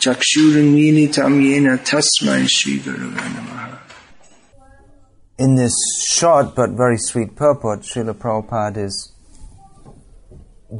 Chakshurunmilitam 0.00 1.42
Yena 1.42 1.76
Tasmai 1.76 2.48
Shri 2.48 2.78
Gurave 2.78 3.18
Namaha 3.18 3.78
In 5.36 5.56
this 5.56 5.74
short 6.08 6.54
but 6.54 6.70
very 6.70 6.96
sweet 6.96 7.36
purport, 7.36 7.80
Srila 7.80 8.14
Prabhupada 8.14 8.78
is 8.86 9.12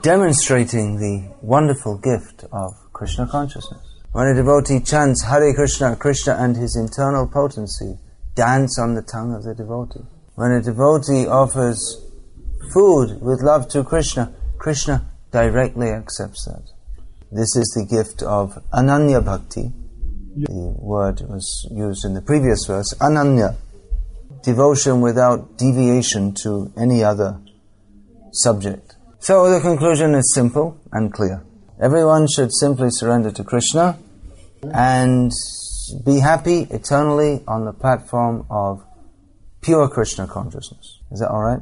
demonstrating 0.00 0.96
the 0.96 1.34
wonderful 1.42 1.98
gift 1.98 2.44
of 2.50 2.72
Krishna 2.94 3.26
consciousness. 3.26 3.82
When 4.12 4.26
a 4.26 4.34
devotee 4.34 4.80
chants 4.80 5.22
Hare 5.24 5.52
Krishna, 5.52 5.96
Krishna 5.96 6.34
and 6.38 6.56
his 6.56 6.76
internal 6.76 7.26
potency 7.26 7.98
dance 8.34 8.78
on 8.78 8.94
the 8.94 9.02
tongue 9.02 9.34
of 9.34 9.44
the 9.44 9.54
devotee. 9.54 10.06
When 10.34 10.52
a 10.52 10.62
devotee 10.62 11.26
offers 11.26 11.78
food 12.72 13.20
with 13.20 13.42
love 13.42 13.68
to 13.68 13.84
Krishna, 13.84 14.32
Krishna 14.58 15.06
directly 15.30 15.90
accepts 15.90 16.44
that. 16.46 16.62
This 17.30 17.56
is 17.56 17.74
the 17.76 17.84
gift 17.84 18.22
of 18.22 18.62
Ananya 18.72 19.24
Bhakti. 19.24 19.72
The 20.36 20.74
word 20.78 21.22
was 21.22 21.68
used 21.70 22.04
in 22.04 22.14
the 22.14 22.22
previous 22.22 22.66
verse, 22.66 22.92
Ananya, 23.00 23.56
devotion 24.42 25.00
without 25.00 25.56
deviation 25.58 26.34
to 26.42 26.72
any 26.76 27.02
other 27.02 27.40
subject. 28.32 28.94
So 29.18 29.50
the 29.50 29.60
conclusion 29.60 30.14
is 30.14 30.32
simple 30.34 30.78
and 30.92 31.12
clear. 31.12 31.42
Everyone 31.82 32.26
should 32.28 32.52
simply 32.52 32.88
surrender 32.90 33.32
to 33.32 33.44
Krishna 33.44 33.98
and 34.72 35.32
be 36.04 36.20
happy 36.20 36.66
eternally 36.70 37.42
on 37.46 37.64
the 37.64 37.72
platform 37.72 38.46
of 38.50 38.84
pure 39.62 39.88
Krishna 39.88 40.26
consciousness. 40.26 41.00
Is 41.10 41.20
that 41.20 41.30
alright? 41.30 41.60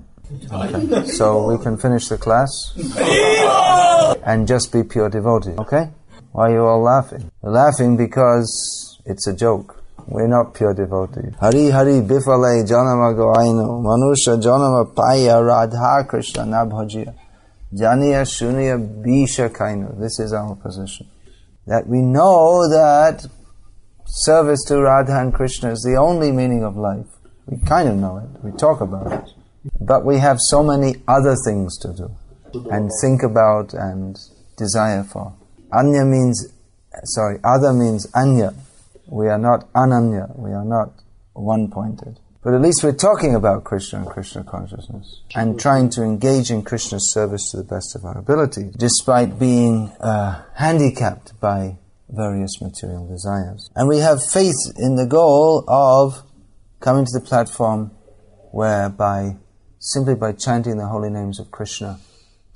Okay. 0.53 1.07
So 1.07 1.47
we 1.51 1.63
can 1.63 1.77
finish 1.77 2.09
the 2.09 2.17
class 2.19 2.49
and 4.27 4.49
just 4.49 4.73
be 4.73 4.83
pure 4.83 5.09
devotee. 5.11 5.53
Okay? 5.59 5.91
Why 6.33 6.51
are 6.51 6.53
you 6.53 6.65
all 6.65 6.83
laughing? 6.83 7.31
We're 7.43 7.53
laughing 7.53 7.97
because 7.97 9.01
it's 9.05 9.27
a 9.27 9.35
joke. 9.37 9.83
We're 10.07 10.29
not 10.29 10.55
pure 10.55 10.75
devotees. 10.75 11.35
Hari 11.41 11.71
Hari 11.71 12.01
Bifale 12.03 12.65
Janama 12.69 13.15
Goainu 13.17 13.83
Manusha 13.83 14.41
Janama 14.41 14.93
Paya 14.95 15.45
Radha 15.47 16.07
Krishna 16.07 16.43
Nabhajiya 16.43 17.15
Janiya 17.73 18.23
Shuniya 18.25 19.03
Bisha 19.03 19.49
Kainu. 19.49 19.99
This 19.99 20.19
is 20.21 20.33
our 20.33 20.57
position. 20.57 21.09
That 21.67 21.87
we 21.87 22.03
know 22.03 22.69
that 22.69 23.27
service 24.07 24.63
to 24.69 24.81
Radha 24.83 25.21
and 25.21 25.33
Krishna 25.33 25.71
is 25.73 25.81
the 25.83 25.97
only 25.99 26.33
meaning 26.33 26.65
of 26.65 26.77
life. 26.77 27.07
We 27.47 27.59
kind 27.67 27.89
of 27.89 27.97
know 27.97 28.19
it. 28.19 28.45
We 28.45 28.53
talk 28.53 28.81
about 28.81 29.11
it. 29.11 29.35
But 29.81 30.05
we 30.05 30.19
have 30.19 30.39
so 30.41 30.63
many 30.63 30.97
other 31.09 31.35
things 31.45 31.79
to 31.79 31.93
do 31.93 32.17
and 32.71 32.91
think 33.01 33.23
about 33.23 33.75
and 33.75 34.19
desire 34.57 35.05
for. 35.05 35.35
Anya 35.73 36.05
means, 36.05 36.53
sorry, 37.05 37.39
other 37.43 37.73
means 37.73 38.07
anya. 38.15 38.55
We 39.07 39.29
are 39.29 39.39
not 39.39 39.73
ananya. 39.73 40.37
We 40.39 40.53
are 40.53 40.65
not 40.65 40.93
one-pointed. 41.33 42.21
But 42.43 42.53
at 42.53 42.61
least 42.61 42.85
we're 42.85 42.93
talking 42.93 43.35
about 43.35 43.65
Krishna 43.65 44.01
and 44.01 44.09
Krishna 44.09 44.45
consciousness 44.45 45.23
and 45.35 45.59
trying 45.59 45.89
to 45.91 46.03
engage 46.03 46.51
in 46.51 46.63
Krishna's 46.63 47.11
service 47.13 47.51
to 47.51 47.57
the 47.57 47.65
best 47.65 47.97
of 47.97 48.05
our 48.05 48.19
ability, 48.19 48.71
despite 48.77 49.39
being 49.39 49.89
uh, 49.99 50.43
handicapped 50.55 51.41
by 51.41 51.79
various 52.11 52.61
material 52.61 53.09
desires. 53.09 53.71
And 53.75 53.89
we 53.89 53.99
have 53.99 54.23
faith 54.23 54.61
in 54.77 54.97
the 54.97 55.07
goal 55.07 55.65
of 55.67 56.23
coming 56.81 57.07
to 57.07 57.19
the 57.19 57.25
platform 57.25 57.93
whereby 58.53 59.37
simply 59.85 60.15
by 60.15 60.33
chanting 60.33 60.79
the 60.79 60.87
holy 60.87 61.11
names 61.11 61.39
of 61.39 61.51
Krishna, 61.51 62.01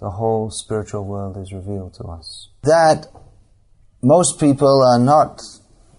the 0.01 0.11
whole 0.11 0.51
spiritual 0.51 1.05
world 1.05 1.37
is 1.37 1.53
revealed 1.53 1.93
to 1.95 2.05
us. 2.05 2.49
That 2.63 3.07
most 4.03 4.41
people 4.41 4.83
are 4.83 4.99
not 4.99 5.43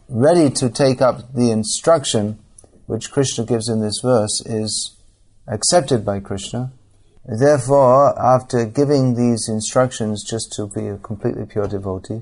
ready 0.07 0.49
to 0.49 0.69
take 0.69 1.01
up 1.01 1.33
the 1.33 1.51
instruction 1.51 2.39
which 2.87 3.11
Krishna 3.11 3.45
gives 3.45 3.69
in 3.69 3.79
this 3.79 3.99
verse 4.01 4.41
is 4.45 4.97
accepted 5.47 6.03
by 6.03 6.19
Krishna. 6.19 6.71
Therefore, 7.25 8.19
after 8.19 8.65
giving 8.65 9.13
these 9.13 9.47
instructions 9.47 10.23
just 10.27 10.51
to 10.53 10.65
be 10.67 10.87
a 10.87 10.97
completely 10.97 11.45
pure 11.45 11.67
devotee, 11.67 12.21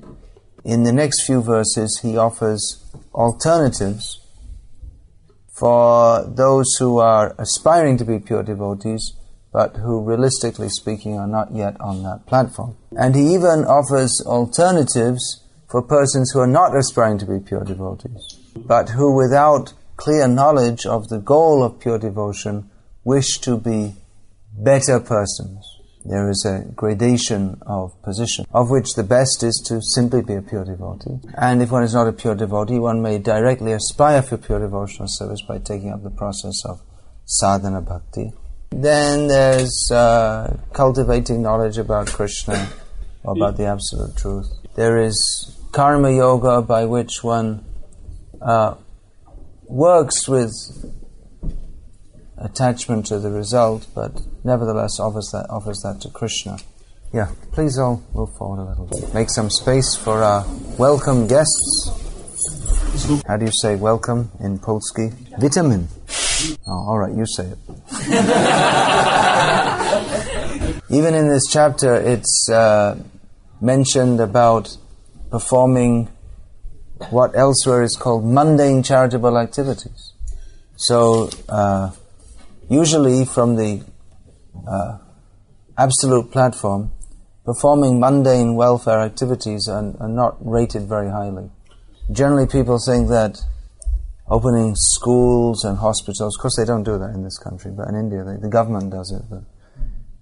in 0.64 0.82
the 0.82 0.92
next 0.92 1.24
few 1.24 1.40
verses 1.40 2.00
he 2.02 2.18
offers 2.18 2.84
alternatives 3.14 4.20
for 5.58 6.24
those 6.24 6.66
who 6.78 6.98
are 6.98 7.34
aspiring 7.38 7.98
to 7.98 8.04
be 8.04 8.18
pure 8.18 8.42
devotees, 8.42 9.12
but 9.52 9.76
who 9.76 10.04
realistically 10.04 10.68
speaking 10.68 11.18
are 11.18 11.26
not 11.26 11.52
yet 11.52 11.80
on 11.80 12.02
that 12.02 12.26
platform. 12.26 12.76
And 12.92 13.14
he 13.14 13.34
even 13.34 13.64
offers 13.64 14.22
alternatives 14.24 15.42
for 15.68 15.82
persons 15.82 16.30
who 16.32 16.40
are 16.40 16.46
not 16.46 16.76
aspiring 16.76 17.18
to 17.18 17.26
be 17.26 17.40
pure 17.40 17.64
devotees, 17.64 18.38
but 18.56 18.90
who 18.90 19.16
without 19.16 19.72
clear 19.96 20.28
knowledge 20.28 20.86
of 20.86 21.08
the 21.08 21.18
goal 21.18 21.62
of 21.62 21.80
pure 21.80 21.98
devotion 21.98 22.70
wish 23.04 23.38
to 23.40 23.58
be 23.58 23.94
better 24.52 25.00
persons. 25.00 25.77
There 26.08 26.30
is 26.30 26.46
a 26.46 26.64
gradation 26.74 27.60
of 27.66 28.00
position, 28.02 28.46
of 28.54 28.70
which 28.70 28.94
the 28.94 29.02
best 29.02 29.42
is 29.42 29.62
to 29.68 29.82
simply 29.82 30.22
be 30.22 30.36
a 30.36 30.40
pure 30.40 30.64
devotee. 30.64 31.20
And 31.36 31.60
if 31.60 31.70
one 31.70 31.82
is 31.82 31.92
not 31.92 32.08
a 32.08 32.12
pure 32.12 32.34
devotee, 32.34 32.78
one 32.78 33.02
may 33.02 33.18
directly 33.18 33.72
aspire 33.72 34.22
for 34.22 34.38
pure 34.38 34.58
devotional 34.58 35.08
service 35.08 35.42
by 35.42 35.58
taking 35.58 35.90
up 35.90 36.02
the 36.02 36.10
process 36.10 36.64
of 36.64 36.80
sadhana 37.26 37.82
bhakti. 37.82 38.32
Then 38.70 39.28
there's 39.28 39.90
uh, 39.92 40.56
cultivating 40.72 41.42
knowledge 41.42 41.76
about 41.76 42.06
Krishna 42.06 42.70
or 43.22 43.36
about 43.36 43.58
the 43.58 43.66
absolute 43.66 44.16
truth. 44.16 44.46
There 44.76 44.96
is 44.96 45.58
karma 45.72 46.10
yoga 46.10 46.62
by 46.62 46.86
which 46.86 47.22
one 47.22 47.66
uh, 48.40 48.76
works 49.66 50.26
with 50.26 50.52
attachment 52.40 53.06
to 53.06 53.18
the 53.18 53.30
result, 53.30 53.86
but 53.94 54.20
nevertheless 54.44 54.98
offers 55.00 55.30
that 55.32 55.46
offers 55.50 55.80
that 55.82 56.00
to 56.02 56.08
Krishna. 56.10 56.58
Yeah, 57.12 57.30
please 57.52 57.78
all 57.78 58.02
move 58.14 58.34
forward 58.36 58.60
a 58.62 58.68
little 58.68 58.86
bit. 58.86 59.14
Make 59.14 59.30
some 59.30 59.50
space 59.50 59.94
for 59.94 60.22
our 60.22 60.44
welcome 60.78 61.26
guests. 61.26 61.90
How 63.26 63.36
do 63.36 63.46
you 63.46 63.52
say 63.62 63.76
welcome 63.76 64.30
in 64.40 64.58
Polski? 64.58 65.12
Vitamin. 65.38 65.88
Oh, 66.66 66.88
all 66.88 66.98
right, 66.98 67.14
you 67.14 67.26
say 67.26 67.46
it. 67.46 67.58
Even 70.90 71.14
in 71.14 71.28
this 71.28 71.44
chapter, 71.50 71.94
it's 71.94 72.48
uh, 72.50 72.98
mentioned 73.60 74.20
about 74.20 74.76
performing 75.30 76.08
what 77.10 77.36
elsewhere 77.36 77.82
is 77.82 77.96
called 77.96 78.24
mundane 78.24 78.82
charitable 78.82 79.38
activities. 79.38 80.12
So, 80.76 81.30
uh, 81.48 81.90
usually 82.68 83.24
from 83.24 83.56
the 83.56 83.84
uh, 84.66 84.98
absolute 85.76 86.30
platform, 86.30 86.90
performing 87.44 87.98
mundane 87.98 88.54
welfare 88.56 89.00
activities 89.00 89.68
are, 89.68 89.94
are, 90.00 90.08
not 90.08 90.36
rated 90.40 90.82
very 90.82 91.08
highly. 91.08 91.50
Generally, 92.12 92.48
people 92.48 92.78
think 92.84 93.08
that 93.08 93.38
opening 94.28 94.74
schools 94.76 95.64
and 95.64 95.78
hospitals, 95.78 96.36
of 96.36 96.42
course, 96.42 96.56
they 96.56 96.64
don't 96.64 96.82
do 96.82 96.98
that 96.98 97.14
in 97.14 97.22
this 97.22 97.38
country, 97.38 97.70
but 97.70 97.88
in 97.88 97.94
India, 97.94 98.24
they, 98.24 98.36
the 98.36 98.50
government 98.50 98.90
does 98.90 99.12
it. 99.12 99.22
But 99.30 99.44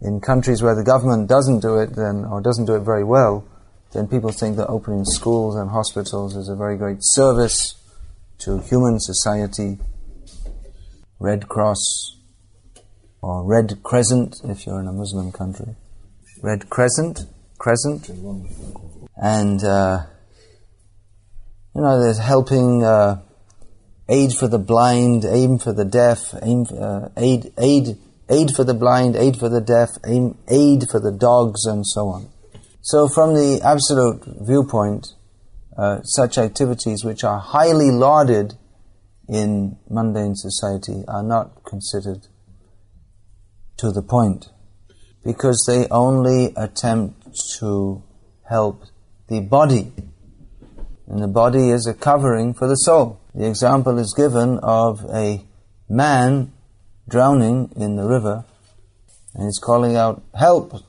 in 0.01 0.21
countries 0.21 0.63
where 0.63 0.75
the 0.75 0.85
government 0.85 1.29
doesn't 1.29 1.61
do 1.61 1.79
it, 1.79 1.97
then 1.97 2.25
or 2.25 2.41
doesn't 2.41 2.67
do 2.67 2.75
it 2.75 2.81
very 2.81 3.05
well, 3.05 3.45
then 3.93 4.07
people 4.07 4.31
think 4.31 4.57
that 4.57 4.69
opening 4.69 5.05
schools 5.05 5.57
and 5.57 5.71
hospitals 5.71 6.37
is 6.37 6.49
a 6.49 6.55
very 6.55 6.77
great 6.77 6.99
service 7.01 7.75
to 8.39 8.59
human 8.59 9.01
society. 9.01 9.79
Red 11.19 11.49
Cross 11.49 12.16
or 13.23 13.45
Red 13.45 13.83
Crescent 13.83 14.37
if 14.45 14.67
you're 14.67 14.81
in 14.81 14.89
a 14.89 14.93
Muslim 14.93 15.33
country. 15.33 15.75
Red 16.43 16.69
Crescent, 16.69 17.27
Crescent, 17.59 18.09
and 19.17 19.65
uh, 19.65 20.07
you 21.75 21.83
know, 21.83 22.01
there's 22.01 22.19
helping 22.19 22.85
uh, 22.85 23.21
aid 24.09 24.33
for 24.33 24.49
the 24.49 24.59
blind, 24.59 25.25
aim 25.25 25.59
for 25.59 25.73
the 25.73 25.85
deaf, 25.85 26.35
aim 26.43 26.67
uh, 26.79 27.09
aid 27.17 27.53
aid 27.59 27.99
aid 28.29 28.51
for 28.55 28.65
the 28.65 28.75
blind, 28.75 29.17
aid 29.17 29.37
for 29.37 29.49
the 29.49 29.61
deaf, 29.61 29.91
aim, 30.07 30.39
aid 30.49 30.89
for 30.91 31.01
the 31.01 31.13
dogs, 31.13 31.65
and 31.65 31.87
so 31.87 32.09
on. 32.09 32.29
So, 32.83 33.09
from 33.09 33.35
the 33.35 33.61
absolute 33.63 34.23
viewpoint, 34.47 35.09
uh, 35.77 36.03
such 36.03 36.39
activities 36.39 37.05
which 37.05 37.25
are 37.25 37.39
highly 37.39 37.91
lauded 37.91 38.55
in 39.29 39.77
mundane 39.91 40.35
society 40.35 41.05
are 41.09 41.23
not 41.23 41.65
considered 41.65 42.29
to 43.79 43.91
the 43.91 44.03
point 44.03 44.49
because 45.25 45.65
they 45.67 45.87
only 45.89 46.53
attempt 46.57 47.37
to 47.59 48.03
help 48.49 48.85
the 49.29 49.41
body. 49.41 49.93
And 51.09 51.23
the 51.23 51.29
body 51.29 51.71
is 51.71 51.87
a 51.87 51.95
covering 51.95 52.55
for 52.55 52.67
the 52.67 52.77
soul. 52.77 53.21
The 53.35 53.47
example 53.47 53.99
is 53.99 54.15
given 54.17 54.59
of 54.61 55.05
a 55.13 55.45
man 55.89 56.53
drowning 57.09 57.71
in 57.77 57.97
the 57.97 58.07
river 58.07 58.45
and 59.35 59.45
he's 59.45 59.59
calling 59.59 59.97
out, 59.97 60.23
Help! 60.35 60.83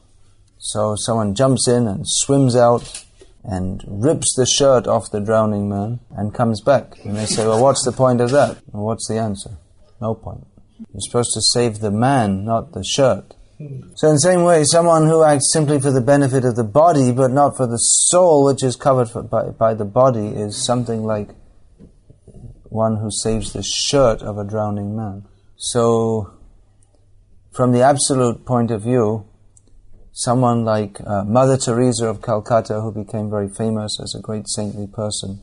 So 0.57 0.95
someone 0.98 1.36
jumps 1.36 1.68
in 1.68 1.88
and 1.88 2.04
swims 2.06 2.56
out 2.56 3.06
and 3.44 3.83
rips 3.88 4.33
the 4.36 4.45
shirt 4.45 4.88
off 4.88 5.12
the 5.12 5.19
drowning 5.19 5.69
man 5.69 6.00
and 6.12 6.33
comes 6.33 6.62
back. 6.62 6.98
And 7.06 7.16
they 7.16 7.25
say, 7.25 7.45
well, 7.45 7.62
what's 7.62 7.86
the 7.86 7.92
point 7.92 8.19
of 8.22 8.31
that? 8.31 8.57
What's 8.72 9.07
the 9.07 9.18
answer? 9.18 9.57
No 10.01 10.16
point. 10.16 10.45
You're 10.79 11.01
supposed 11.01 11.33
to 11.33 11.41
save 11.41 11.79
the 11.79 11.91
man, 11.91 12.45
not 12.45 12.74
the 12.74 12.83
shirt. 12.83 13.33
So 13.95 14.07
in 14.07 14.13
the 14.13 14.19
same 14.19 14.44
way, 14.44 14.63
someone 14.63 15.07
who 15.07 15.24
acts 15.24 15.51
simply 15.51 15.79
for 15.79 15.91
the 15.91 16.01
benefit 16.01 16.45
of 16.45 16.56
the 16.56 16.63
body, 16.63 17.12
but 17.12 17.31
not 17.31 17.57
for 17.57 17.65
the 17.65 17.77
soul, 17.77 18.45
which 18.45 18.63
is 18.63 18.75
covered 18.75 19.09
for, 19.09 19.24
by, 19.24 19.50
by 19.50 19.74
the 19.74 19.85
body, 19.85 20.27
is 20.27 20.63
something 20.63 21.03
like 21.03 21.29
one 22.69 22.97
who 22.97 23.09
saves 23.09 23.53
the 23.53 23.63
shirt 23.63 24.21
of 24.21 24.38
a 24.38 24.44
drowning 24.44 24.95
man. 24.95 25.25
So, 25.56 26.33
from 27.51 27.71
the 27.71 27.81
absolute 27.81 28.45
point 28.45 28.69
of 28.69 28.83
view, 28.83 29.25
someone 30.12 30.63
like 30.63 31.00
uh, 31.01 31.23
Mother 31.23 31.57
Teresa 31.57 32.07
of 32.07 32.21
Calcutta, 32.21 32.81
who 32.81 32.91
became 32.91 33.31
very 33.31 33.50
famous 33.50 34.00
as 34.00 34.13
a 34.13 34.21
great 34.21 34.47
saintly 34.47 34.85
person, 34.85 35.41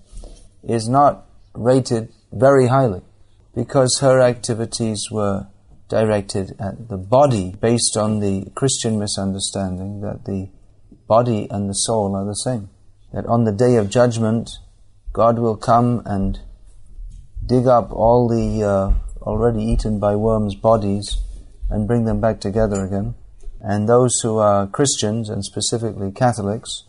is 0.62 0.88
not 0.88 1.26
rated 1.54 2.10
very 2.32 2.68
highly 2.68 3.02
because 3.54 3.98
her 4.00 4.20
activities 4.20 5.08
were 5.10 5.46
directed 5.88 6.56
at 6.58 6.88
the 6.88 6.96
body 6.96 7.54
based 7.60 7.96
on 7.96 8.20
the 8.20 8.50
Christian 8.54 8.98
misunderstanding 8.98 10.00
that 10.00 10.24
the 10.24 10.48
body 11.06 11.46
and 11.50 11.68
the 11.68 11.74
soul 11.74 12.16
are 12.16 12.24
the 12.24 12.34
same. 12.34 12.70
That 13.12 13.26
on 13.26 13.44
the 13.44 13.52
day 13.52 13.76
of 13.76 13.90
judgment, 13.90 14.50
God 15.12 15.38
will 15.38 15.56
come 15.56 16.02
and 16.04 16.40
dig 17.46 17.66
up 17.66 17.92
all 17.92 18.28
the 18.28 18.64
uh, 18.64 18.92
already 19.22 19.62
eaten 19.62 20.00
by 20.00 20.16
worms 20.16 20.54
bodies 20.54 21.18
and 21.70 21.86
bring 21.86 22.04
them 22.04 22.20
back 22.20 22.40
together 22.40 22.84
again. 22.84 23.14
And 23.60 23.88
those 23.88 24.20
who 24.22 24.38
are 24.38 24.66
Christians, 24.66 25.30
and 25.30 25.44
specifically 25.44 26.12
Catholics, 26.12 26.84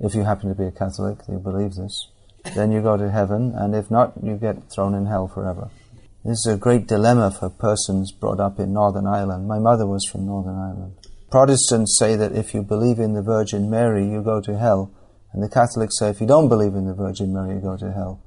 if 0.00 0.14
you 0.14 0.24
happen 0.24 0.48
to 0.48 0.54
be 0.54 0.64
a 0.64 0.70
Catholic, 0.70 1.18
you 1.28 1.38
believe 1.38 1.74
this, 1.74 2.08
then 2.54 2.72
you 2.72 2.82
go 2.82 2.96
to 2.96 3.10
heaven, 3.10 3.52
and 3.56 3.74
if 3.74 3.90
not, 3.90 4.12
you 4.22 4.36
get 4.36 4.70
thrown 4.70 4.94
in 4.94 5.06
hell 5.06 5.28
forever. 5.28 5.70
This 6.24 6.46
is 6.46 6.54
a 6.54 6.56
great 6.56 6.86
dilemma 6.86 7.30
for 7.30 7.50
persons 7.50 8.12
brought 8.12 8.38
up 8.38 8.60
in 8.60 8.72
Northern 8.72 9.06
Ireland. 9.06 9.48
My 9.48 9.58
mother 9.58 9.86
was 9.86 10.06
from 10.10 10.26
Northern 10.26 10.56
Ireland. 10.56 10.94
Protestants 11.30 11.96
say 11.98 12.14
that 12.14 12.32
if 12.32 12.54
you 12.54 12.62
believe 12.62 12.98
in 12.98 13.14
the 13.14 13.22
Virgin 13.22 13.70
Mary, 13.70 14.08
you 14.08 14.22
go 14.22 14.40
to 14.40 14.56
hell. 14.56 14.92
And 15.32 15.42
the 15.42 15.48
Catholics 15.48 15.98
say 15.98 16.10
if 16.10 16.20
you 16.20 16.26
don't 16.26 16.48
believe 16.48 16.74
in 16.74 16.86
the 16.86 16.94
Virgin 16.94 17.32
Mary, 17.32 17.54
you 17.54 17.60
go 17.60 17.76
to 17.76 17.90
hell. 17.90 18.20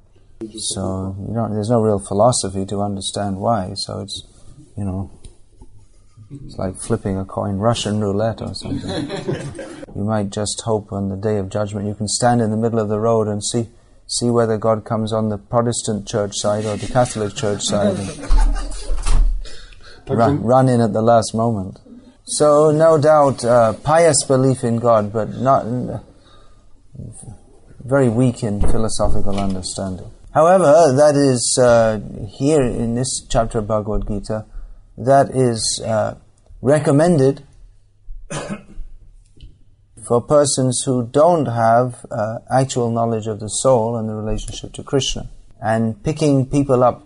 So 0.58 1.16
there's 1.50 1.70
no 1.70 1.80
real 1.80 1.98
philosophy 1.98 2.66
to 2.66 2.82
understand 2.82 3.38
why. 3.38 3.72
So 3.74 4.00
it's, 4.00 4.26
you 4.76 4.84
know, 4.84 5.10
it's 6.30 6.56
like 6.58 6.76
flipping 6.76 7.16
a 7.16 7.24
coin, 7.24 7.56
Russian 7.56 8.00
roulette 8.00 8.42
or 8.42 8.54
something. 8.54 9.08
you 9.96 10.04
might 10.04 10.30
just 10.30 10.60
hope 10.64 10.92
on 10.92 11.08
the 11.08 11.16
day 11.16 11.38
of 11.38 11.48
judgment 11.48 11.86
you 11.86 11.94
can 11.94 12.08
stand 12.08 12.40
in 12.40 12.50
the 12.50 12.56
middle 12.56 12.78
of 12.78 12.88
the 12.88 13.00
road 13.00 13.28
and 13.28 13.42
see 13.42 13.68
see 14.06 14.30
whether 14.30 14.56
God 14.56 14.84
comes 14.84 15.12
on 15.12 15.28
the 15.28 15.38
Protestant 15.38 16.06
church 16.06 16.32
side 16.34 16.64
or 16.64 16.76
the 16.76 16.86
Catholic 16.86 17.34
church 17.34 17.62
side 17.62 17.96
and 17.96 18.18
run, 20.08 20.42
run 20.42 20.68
in 20.68 20.80
at 20.80 20.92
the 20.92 21.02
last 21.02 21.34
moment. 21.34 21.80
So, 22.24 22.70
no 22.70 22.98
doubt, 22.98 23.44
uh, 23.44 23.72
pious 23.74 24.24
belief 24.24 24.64
in 24.64 24.78
God, 24.78 25.12
but 25.12 25.36
not 25.36 25.64
uh, 25.64 26.00
very 27.84 28.08
weak 28.08 28.42
in 28.42 28.60
philosophical 28.60 29.38
understanding. 29.38 30.10
However, 30.34 30.92
that 30.96 31.14
is 31.14 31.58
uh, 31.60 32.00
here 32.28 32.62
in 32.62 32.94
this 32.94 33.26
chapter 33.28 33.58
of 33.58 33.68
Bhagavad 33.68 34.06
Gita, 34.08 34.44
that 34.98 35.30
is 35.30 35.82
uh, 35.86 36.16
recommended 36.60 37.42
for 40.06 40.22
persons 40.22 40.82
who 40.86 41.04
don't 41.04 41.46
have 41.46 42.06
uh, 42.12 42.38
actual 42.48 42.92
knowledge 42.92 43.26
of 43.26 43.40
the 43.40 43.48
soul 43.48 43.96
and 43.96 44.08
the 44.08 44.14
relationship 44.14 44.72
to 44.72 44.82
Krishna. 44.84 45.28
And 45.60 46.02
picking 46.04 46.46
people 46.46 46.84
up, 46.84 47.04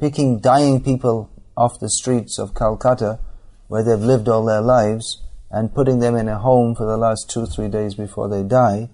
picking 0.00 0.40
dying 0.40 0.82
people 0.82 1.30
off 1.56 1.78
the 1.78 1.88
streets 1.88 2.40
of 2.40 2.54
Calcutta, 2.54 3.20
where 3.68 3.84
they've 3.84 4.00
lived 4.00 4.28
all 4.28 4.44
their 4.44 4.60
lives, 4.60 5.22
and 5.48 5.72
putting 5.72 6.00
them 6.00 6.16
in 6.16 6.28
a 6.28 6.38
home 6.38 6.74
for 6.74 6.86
the 6.86 6.96
last 6.96 7.30
two, 7.30 7.46
three 7.46 7.68
days 7.68 7.94
before 7.94 8.28
they 8.28 8.42
die, 8.42 8.88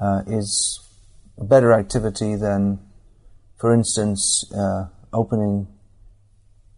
uh, 0.00 0.22
is 0.28 0.80
a 1.38 1.44
better 1.44 1.72
activity 1.72 2.36
than, 2.36 2.78
for 3.56 3.74
instance, 3.74 4.44
uh, 4.56 4.86
opening 5.12 5.66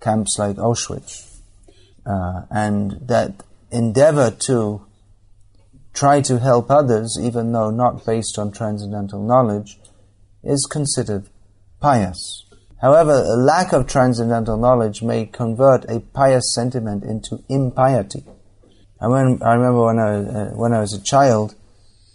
camps 0.00 0.36
like 0.38 0.56
Auschwitz. 0.56 1.40
Uh, 2.06 2.42
and 2.50 2.92
that 3.02 3.42
endeavor 3.70 4.30
to 4.30 4.87
try 5.98 6.20
to 6.20 6.38
help 6.38 6.70
others, 6.70 7.18
even 7.20 7.50
though 7.50 7.70
not 7.70 8.06
based 8.06 8.38
on 8.38 8.52
transcendental 8.52 9.20
knowledge, 9.26 9.80
is 10.44 10.64
considered 10.70 11.28
pious. 11.80 12.44
However, 12.80 13.10
a 13.10 13.36
lack 13.36 13.72
of 13.72 13.88
transcendental 13.88 14.56
knowledge 14.56 15.02
may 15.02 15.26
convert 15.26 15.84
a 15.90 15.98
pious 16.00 16.54
sentiment 16.54 17.02
into 17.02 17.42
impiety. 17.48 18.24
And 19.00 19.10
when, 19.10 19.42
I 19.42 19.54
remember 19.54 19.84
when 19.86 19.98
I, 19.98 20.14
uh, 20.14 20.50
when 20.54 20.72
I 20.72 20.80
was 20.80 20.92
a 20.92 21.02
child, 21.02 21.56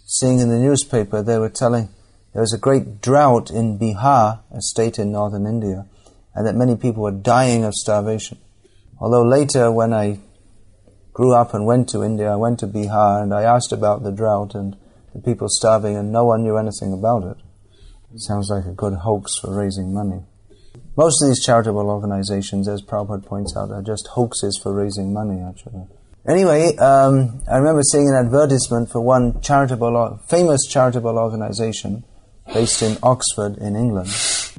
seeing 0.06 0.38
in 0.38 0.48
the 0.48 0.58
newspaper, 0.58 1.22
they 1.22 1.38
were 1.38 1.50
telling 1.50 1.90
there 2.32 2.40
was 2.40 2.54
a 2.54 2.58
great 2.58 3.02
drought 3.02 3.50
in 3.50 3.78
Bihar, 3.78 4.40
a 4.50 4.60
state 4.62 4.98
in 4.98 5.12
northern 5.12 5.46
India, 5.46 5.86
and 6.34 6.46
that 6.46 6.56
many 6.56 6.76
people 6.76 7.02
were 7.02 7.10
dying 7.10 7.64
of 7.64 7.74
starvation. 7.74 8.38
Although 8.98 9.28
later, 9.28 9.70
when 9.70 9.92
I 9.92 10.20
grew 11.14 11.32
up 11.32 11.54
and 11.54 11.64
went 11.64 11.88
to 11.88 12.02
India. 12.02 12.32
I 12.32 12.36
went 12.36 12.58
to 12.58 12.66
Bihar 12.66 13.22
and 13.22 13.32
I 13.32 13.44
asked 13.44 13.72
about 13.72 14.02
the 14.02 14.12
drought 14.12 14.54
and 14.54 14.76
the 15.14 15.20
people 15.20 15.46
starving, 15.48 15.96
and 15.96 16.10
no 16.10 16.24
one 16.24 16.42
knew 16.42 16.56
anything 16.56 16.92
about 16.92 17.22
it. 17.22 17.36
It 18.12 18.20
sounds 18.20 18.50
like 18.50 18.64
a 18.66 18.72
good 18.72 18.94
hoax 18.94 19.38
for 19.38 19.56
raising 19.56 19.94
money. 19.94 20.24
Most 20.96 21.22
of 21.22 21.28
these 21.28 21.44
charitable 21.44 21.88
organizations, 21.88 22.68
as 22.68 22.82
Prabhupada 22.82 23.24
points 23.24 23.56
out, 23.56 23.70
are 23.70 23.82
just 23.82 24.08
hoaxes 24.08 24.58
for 24.60 24.74
raising 24.74 25.12
money, 25.12 25.40
actually. 25.40 25.86
Anyway, 26.28 26.76
um, 26.78 27.42
I 27.48 27.58
remember 27.58 27.82
seeing 27.82 28.08
an 28.08 28.16
advertisement 28.16 28.90
for 28.90 29.00
one 29.00 29.40
charitable, 29.40 30.20
famous 30.28 30.66
charitable 30.66 31.16
organization 31.16 32.04
based 32.52 32.82
in 32.82 32.98
Oxford, 33.04 33.56
in 33.58 33.76
England, 33.76 34.10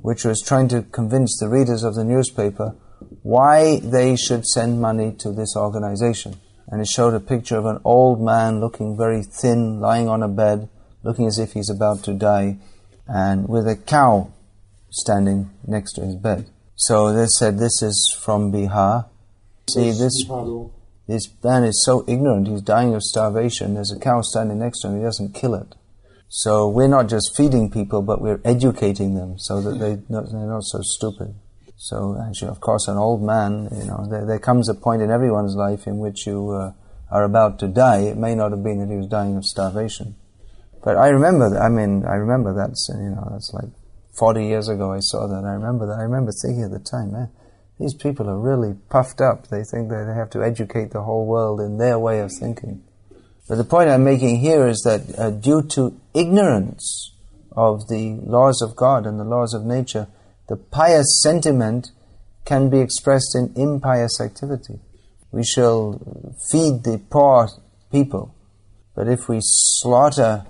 which 0.01 0.23
was 0.23 0.41
trying 0.41 0.69
to 0.69 0.83
convince 0.83 1.37
the 1.37 1.49
readers 1.49 1.83
of 1.83 1.95
the 1.95 2.05
newspaper 2.05 2.75
why 3.23 3.79
they 3.79 4.15
should 4.15 4.45
send 4.45 4.79
money 4.79 5.11
to 5.19 5.31
this 5.31 5.55
organization 5.57 6.39
and 6.67 6.81
it 6.81 6.87
showed 6.87 7.13
a 7.13 7.19
picture 7.19 7.57
of 7.57 7.65
an 7.65 7.79
old 7.83 8.21
man 8.21 8.59
looking 8.59 8.97
very 8.97 9.23
thin, 9.23 9.79
lying 9.79 10.07
on 10.07 10.23
a 10.23 10.27
bed, 10.27 10.69
looking 11.03 11.27
as 11.27 11.37
if 11.37 11.53
he's 11.53 11.69
about 11.69 12.03
to 12.03 12.13
die, 12.13 12.57
and 13.07 13.47
with 13.47 13.67
a 13.67 13.75
cow 13.75 14.31
standing 14.89 15.51
next 15.67 15.93
to 15.93 16.01
his 16.01 16.15
bed. 16.15 16.47
So 16.75 17.13
they 17.13 17.27
said, 17.27 17.57
This 17.57 17.81
is 17.81 18.17
from 18.19 18.51
Bihar. 18.51 19.07
See, 19.69 19.91
this, 19.91 20.25
this 21.07 21.29
man 21.43 21.63
is 21.63 21.83
so 21.85 22.03
ignorant, 22.07 22.47
he's 22.47 22.61
dying 22.61 22.93
of 22.93 23.03
starvation. 23.03 23.75
There's 23.75 23.91
a 23.91 23.99
cow 23.99 24.21
standing 24.21 24.59
next 24.59 24.81
to 24.81 24.87
him, 24.87 24.97
he 24.97 25.03
doesn't 25.03 25.33
kill 25.33 25.55
it. 25.55 25.75
So 26.27 26.67
we're 26.67 26.87
not 26.87 27.07
just 27.07 27.35
feeding 27.37 27.69
people, 27.69 28.01
but 28.01 28.21
we're 28.21 28.41
educating 28.43 29.15
them 29.15 29.37
so 29.37 29.61
that 29.61 29.79
they, 29.79 29.95
they're 30.09 30.47
not 30.47 30.63
so 30.63 30.79
stupid. 30.81 31.35
So 31.77 32.17
of 32.47 32.59
course, 32.61 32.87
an 32.87 32.97
old 32.97 33.21
man, 33.21 33.67
you 33.71 33.85
know, 33.85 34.07
there, 34.09 34.25
there 34.25 34.39
comes 34.39 34.69
a 34.69 34.73
point 34.73 35.01
in 35.01 35.11
everyone's 35.11 35.55
life 35.55 35.87
in 35.87 35.97
which 35.97 36.25
you 36.25 36.51
uh, 36.51 36.71
are 37.11 37.23
about 37.23 37.59
to 37.59 37.67
die. 37.67 37.99
It 37.99 38.17
may 38.17 38.33
not 38.33 38.51
have 38.51 38.63
been 38.63 38.79
that 38.79 38.89
he 38.89 38.97
was 38.97 39.07
dying 39.07 39.35
of 39.35 39.45
starvation, 39.45 40.15
but 40.83 40.97
I 40.97 41.09
remember. 41.09 41.49
That, 41.49 41.61
I 41.61 41.69
mean, 41.69 42.05
I 42.05 42.15
remember 42.15 42.53
that. 42.53 42.75
You 42.89 43.09
know, 43.09 43.27
that's 43.31 43.51
like 43.53 43.69
forty 44.17 44.45
years 44.45 44.69
ago. 44.69 44.93
I 44.93 44.99
saw 44.99 45.27
that. 45.27 45.43
I 45.43 45.53
remember 45.53 45.85
that. 45.87 45.99
I 45.99 46.03
remember 46.03 46.31
thinking 46.31 46.63
at 46.63 46.71
the 46.71 46.79
time, 46.79 47.11
man, 47.11 47.29
these 47.79 47.93
people 47.93 48.29
are 48.29 48.39
really 48.39 48.75
puffed 48.89 49.19
up. 49.19 49.47
They 49.47 49.63
think 49.63 49.89
that 49.89 50.05
they 50.07 50.17
have 50.17 50.29
to 50.31 50.43
educate 50.43 50.91
the 50.91 51.03
whole 51.03 51.25
world 51.25 51.59
in 51.59 51.77
their 51.77 51.99
way 51.99 52.19
of 52.19 52.31
thinking. 52.31 52.83
But 53.47 53.57
the 53.57 53.63
point 53.63 53.89
I'm 53.89 54.03
making 54.03 54.39
here 54.39 54.67
is 54.67 54.81
that 54.85 55.19
uh, 55.19 55.29
due 55.29 55.61
to 55.69 55.99
ignorance 56.13 57.11
of 57.51 57.87
the 57.89 58.17
laws 58.23 58.61
of 58.61 58.75
God 58.75 59.05
and 59.05 59.19
the 59.19 59.23
laws 59.23 59.53
of 59.53 59.63
nature, 59.63 60.07
the 60.47 60.57
pious 60.57 61.21
sentiment 61.21 61.91
can 62.45 62.69
be 62.69 62.79
expressed 62.79 63.35
in 63.35 63.53
impious 63.55 64.21
activity. 64.21 64.79
We 65.31 65.43
shall 65.43 65.99
feed 66.51 66.83
the 66.83 67.01
poor 67.09 67.49
people, 67.91 68.35
but 68.95 69.07
if 69.07 69.27
we 69.27 69.39
slaughter 69.41 70.45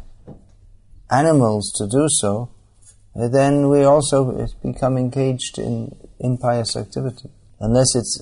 animals 1.10 1.72
to 1.78 1.88
do 1.88 2.08
so, 2.10 2.50
then 3.16 3.70
we 3.70 3.84
also 3.84 4.48
become 4.62 4.98
engaged 4.98 5.58
in 5.58 5.96
impious 6.20 6.76
activity. 6.76 7.30
Unless 7.60 7.96
it's 7.96 8.22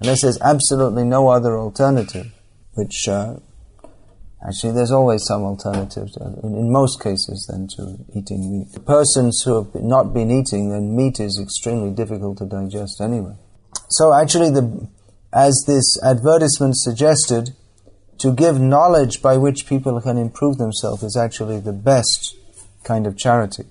unless 0.00 0.22
there's 0.22 0.40
absolutely 0.40 1.04
no 1.04 1.28
other 1.28 1.58
alternative, 1.58 2.32
which 2.72 3.06
uh, 3.08 3.36
Actually, 4.46 4.74
there's 4.74 4.90
always 4.90 5.24
some 5.24 5.42
alternatives, 5.42 6.16
uh, 6.18 6.32
in, 6.42 6.54
in, 6.54 6.70
most 6.70 7.02
cases, 7.02 7.46
than 7.48 7.66
to 7.66 7.96
eating 8.14 8.58
meat. 8.58 8.72
The 8.72 8.80
Persons 8.80 9.40
who 9.42 9.64
have 9.64 9.82
not 9.82 10.12
been 10.12 10.30
eating, 10.30 10.70
then 10.70 10.94
meat 10.94 11.18
is 11.18 11.40
extremely 11.42 11.90
difficult 11.90 12.38
to 12.38 12.46
digest 12.46 13.00
anyway. 13.00 13.36
So 13.88 14.12
actually, 14.12 14.50
the, 14.50 14.88
as 15.32 15.64
this 15.66 15.96
advertisement 16.02 16.76
suggested, 16.76 17.54
to 18.18 18.32
give 18.32 18.60
knowledge 18.60 19.22
by 19.22 19.36
which 19.36 19.66
people 19.66 20.00
can 20.00 20.18
improve 20.18 20.58
themselves 20.58 21.02
is 21.02 21.16
actually 21.16 21.60
the 21.60 21.72
best 21.72 22.36
kind 22.84 23.06
of 23.06 23.16
charity. 23.16 23.64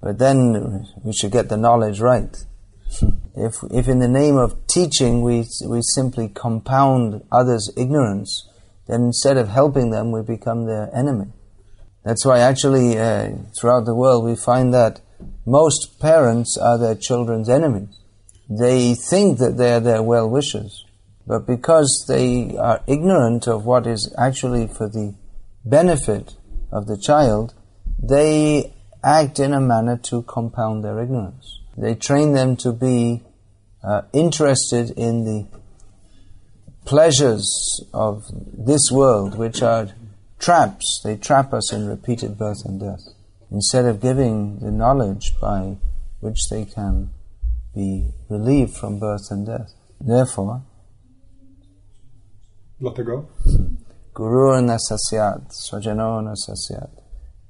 But 0.00 0.18
then 0.18 0.56
uh, 0.56 1.00
we 1.02 1.12
should 1.12 1.32
get 1.32 1.48
the 1.48 1.56
knowledge 1.56 2.00
right. 2.00 2.36
if, 3.36 3.56
if 3.70 3.88
in 3.88 3.98
the 3.98 4.08
name 4.08 4.36
of 4.36 4.66
teaching 4.66 5.22
we, 5.22 5.46
we 5.66 5.80
simply 5.82 6.28
compound 6.28 7.22
others' 7.30 7.72
ignorance, 7.76 8.48
then 8.86 9.02
instead 9.02 9.36
of 9.36 9.48
helping 9.48 9.90
them, 9.90 10.10
we 10.10 10.22
become 10.22 10.66
their 10.66 10.90
enemy. 10.94 11.32
That's 12.04 12.24
why 12.24 12.40
actually 12.40 12.98
uh, 12.98 13.30
throughout 13.58 13.84
the 13.84 13.94
world 13.94 14.24
we 14.24 14.34
find 14.34 14.74
that 14.74 15.00
most 15.46 16.00
parents 16.00 16.58
are 16.60 16.78
their 16.78 16.96
children's 16.96 17.48
enemies. 17.48 18.00
They 18.50 18.94
think 18.94 19.38
that 19.38 19.56
they 19.56 19.72
are 19.72 19.80
their 19.80 20.02
well-wishers, 20.02 20.84
but 21.26 21.46
because 21.46 22.04
they 22.08 22.56
are 22.58 22.82
ignorant 22.86 23.46
of 23.46 23.64
what 23.64 23.86
is 23.86 24.12
actually 24.18 24.66
for 24.66 24.88
the 24.88 25.14
benefit 25.64 26.34
of 26.72 26.86
the 26.86 26.98
child, 26.98 27.54
they 28.02 28.74
act 29.04 29.38
in 29.38 29.54
a 29.54 29.60
manner 29.60 29.96
to 29.96 30.22
compound 30.22 30.84
their 30.84 31.00
ignorance. 31.00 31.60
They 31.76 31.94
train 31.94 32.32
them 32.32 32.56
to 32.56 32.72
be 32.72 33.22
uh, 33.82 34.02
interested 34.12 34.90
in 34.90 35.24
the 35.24 35.46
pleasures 36.84 37.84
of 37.94 38.24
this 38.52 38.90
world, 38.90 39.38
which 39.38 39.62
are 39.62 39.88
traps. 40.38 41.00
They 41.04 41.16
trap 41.16 41.52
us 41.52 41.72
in 41.72 41.86
repeated 41.86 42.38
birth 42.38 42.64
and 42.64 42.80
death. 42.80 43.02
Instead 43.50 43.84
of 43.84 44.00
giving 44.00 44.58
the 44.60 44.70
knowledge 44.70 45.38
by 45.40 45.76
which 46.20 46.48
they 46.50 46.64
can 46.64 47.10
be 47.74 48.12
relieved 48.28 48.76
from 48.76 48.98
birth 48.98 49.30
and 49.30 49.46
death. 49.46 49.72
Therefore, 50.00 50.62
let 52.80 52.98
it 52.98 53.06
go. 53.06 53.28
Guru 54.14 54.60
nasasyat, 54.60 55.52
swajano 55.52 56.20
nasasyat, 56.20 56.90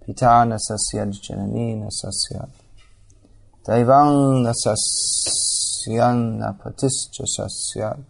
pita 0.04 0.46
nasasyat, 0.46 1.10
janani 1.24 1.82
nasasyat, 1.82 2.50
daivang 3.66 4.44
nasasyan 4.46 6.38
napatischa 6.38 7.24
sasyat, 7.26 8.04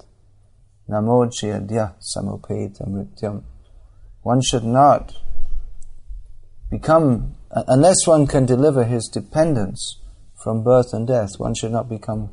namochiyadya 0.88 1.94
samupeta 1.98 2.86
mrityam. 2.86 3.42
One 4.22 4.40
should 4.40 4.64
not 4.64 5.14
become, 6.70 7.36
unless 7.50 8.06
one 8.06 8.26
can 8.26 8.46
deliver 8.46 8.84
his 8.84 9.08
dependents 9.12 10.00
from 10.42 10.64
birth 10.64 10.92
and 10.92 11.06
death, 11.06 11.30
one 11.38 11.54
should 11.54 11.72
not 11.72 11.88
become 11.88 12.30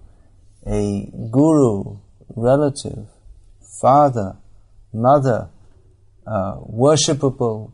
a 0.68 1.12
guru, 1.32 1.98
relative, 2.36 3.08
father, 3.82 4.38
mother, 4.94 5.50
uh, 6.27 6.58
worshipable 6.58 7.72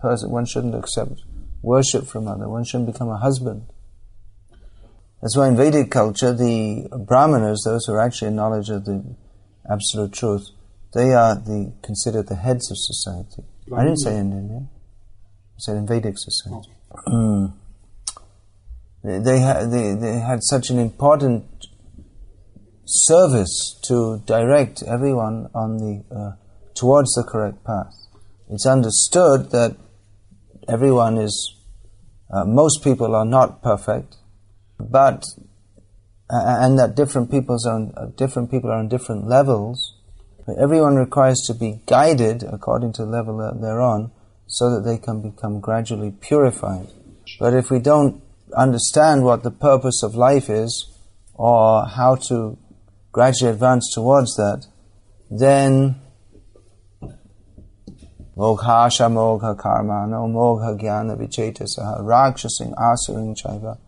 person. 0.00 0.30
One 0.30 0.46
shouldn't 0.46 0.74
accept 0.74 1.22
worship 1.62 2.06
from 2.06 2.28
other. 2.28 2.48
One 2.48 2.64
shouldn't 2.64 2.92
become 2.92 3.08
a 3.08 3.18
husband. 3.18 3.66
That's 5.20 5.36
why 5.36 5.48
in 5.48 5.56
Vedic 5.56 5.90
culture, 5.90 6.32
the 6.32 6.88
Brahmanas, 7.06 7.62
those 7.64 7.86
who 7.86 7.94
are 7.94 8.00
actually 8.00 8.28
in 8.28 8.36
knowledge 8.36 8.68
of 8.68 8.84
the 8.84 9.16
absolute 9.70 10.12
truth, 10.12 10.50
they 10.92 11.12
are 11.12 11.34
the 11.34 11.72
considered 11.82 12.28
the 12.28 12.36
heads 12.36 12.70
of 12.70 12.76
society. 12.78 13.42
I 13.74 13.84
didn't 13.84 13.98
say 13.98 14.16
in 14.16 14.32
India. 14.32 14.60
I 14.60 15.58
said 15.58 15.76
in 15.76 15.86
Vedic 15.86 16.14
society. 16.16 16.70
Mm. 17.06 17.54
They, 19.02 19.40
ha- 19.40 19.64
they, 19.66 19.94
they 19.94 20.18
had 20.18 20.42
such 20.42 20.70
an 20.70 20.78
important 20.78 21.44
service 22.86 23.78
to 23.84 24.22
direct 24.26 24.82
everyone 24.82 25.48
on 25.54 25.78
the 25.78 26.04
uh, 26.14 26.32
towards 26.74 27.12
the 27.12 27.22
correct 27.22 27.64
path. 27.64 27.94
It's 28.50 28.66
understood 28.66 29.50
that 29.50 29.76
everyone 30.68 31.18
is, 31.18 31.54
uh, 32.32 32.44
most 32.44 32.82
people 32.82 33.14
are 33.14 33.24
not 33.24 33.62
perfect, 33.62 34.16
but 34.78 35.24
and 36.30 36.78
that 36.78 36.94
different 36.96 37.30
peoples 37.30 37.66
on, 37.66 37.92
uh, 37.96 38.06
different 38.16 38.50
people 38.50 38.70
are 38.70 38.78
on 38.78 38.88
different 38.88 39.26
levels. 39.26 39.94
Everyone 40.58 40.96
requires 40.96 41.40
to 41.46 41.54
be 41.54 41.80
guided 41.86 42.42
according 42.42 42.92
to 42.94 43.04
the 43.04 43.10
level 43.10 43.38
that 43.38 43.60
they're 43.60 43.80
on, 43.80 44.10
so 44.46 44.70
that 44.74 44.88
they 44.88 44.98
can 44.98 45.22
become 45.22 45.60
gradually 45.60 46.10
purified. 46.10 46.88
But 47.40 47.54
if 47.54 47.70
we 47.70 47.78
don't 47.78 48.22
understand 48.56 49.24
what 49.24 49.42
the 49.42 49.50
purpose 49.50 50.02
of 50.02 50.14
life 50.14 50.50
is, 50.50 50.90
or 51.34 51.86
how 51.86 52.16
to 52.28 52.56
gradually 53.12 53.50
advance 53.50 53.92
towards 53.92 54.36
that, 54.36 54.66
then 55.30 55.96
Mogha 58.36 59.58
Karma, 59.58 60.06
no 60.06 60.26
Mogha 60.26 60.78
Jnana 60.78 61.16
Vichetasaha, 61.16 62.00
Rakshasing 62.00 62.74
Asuring 62.76 63.36
Chaiva, 63.36 63.78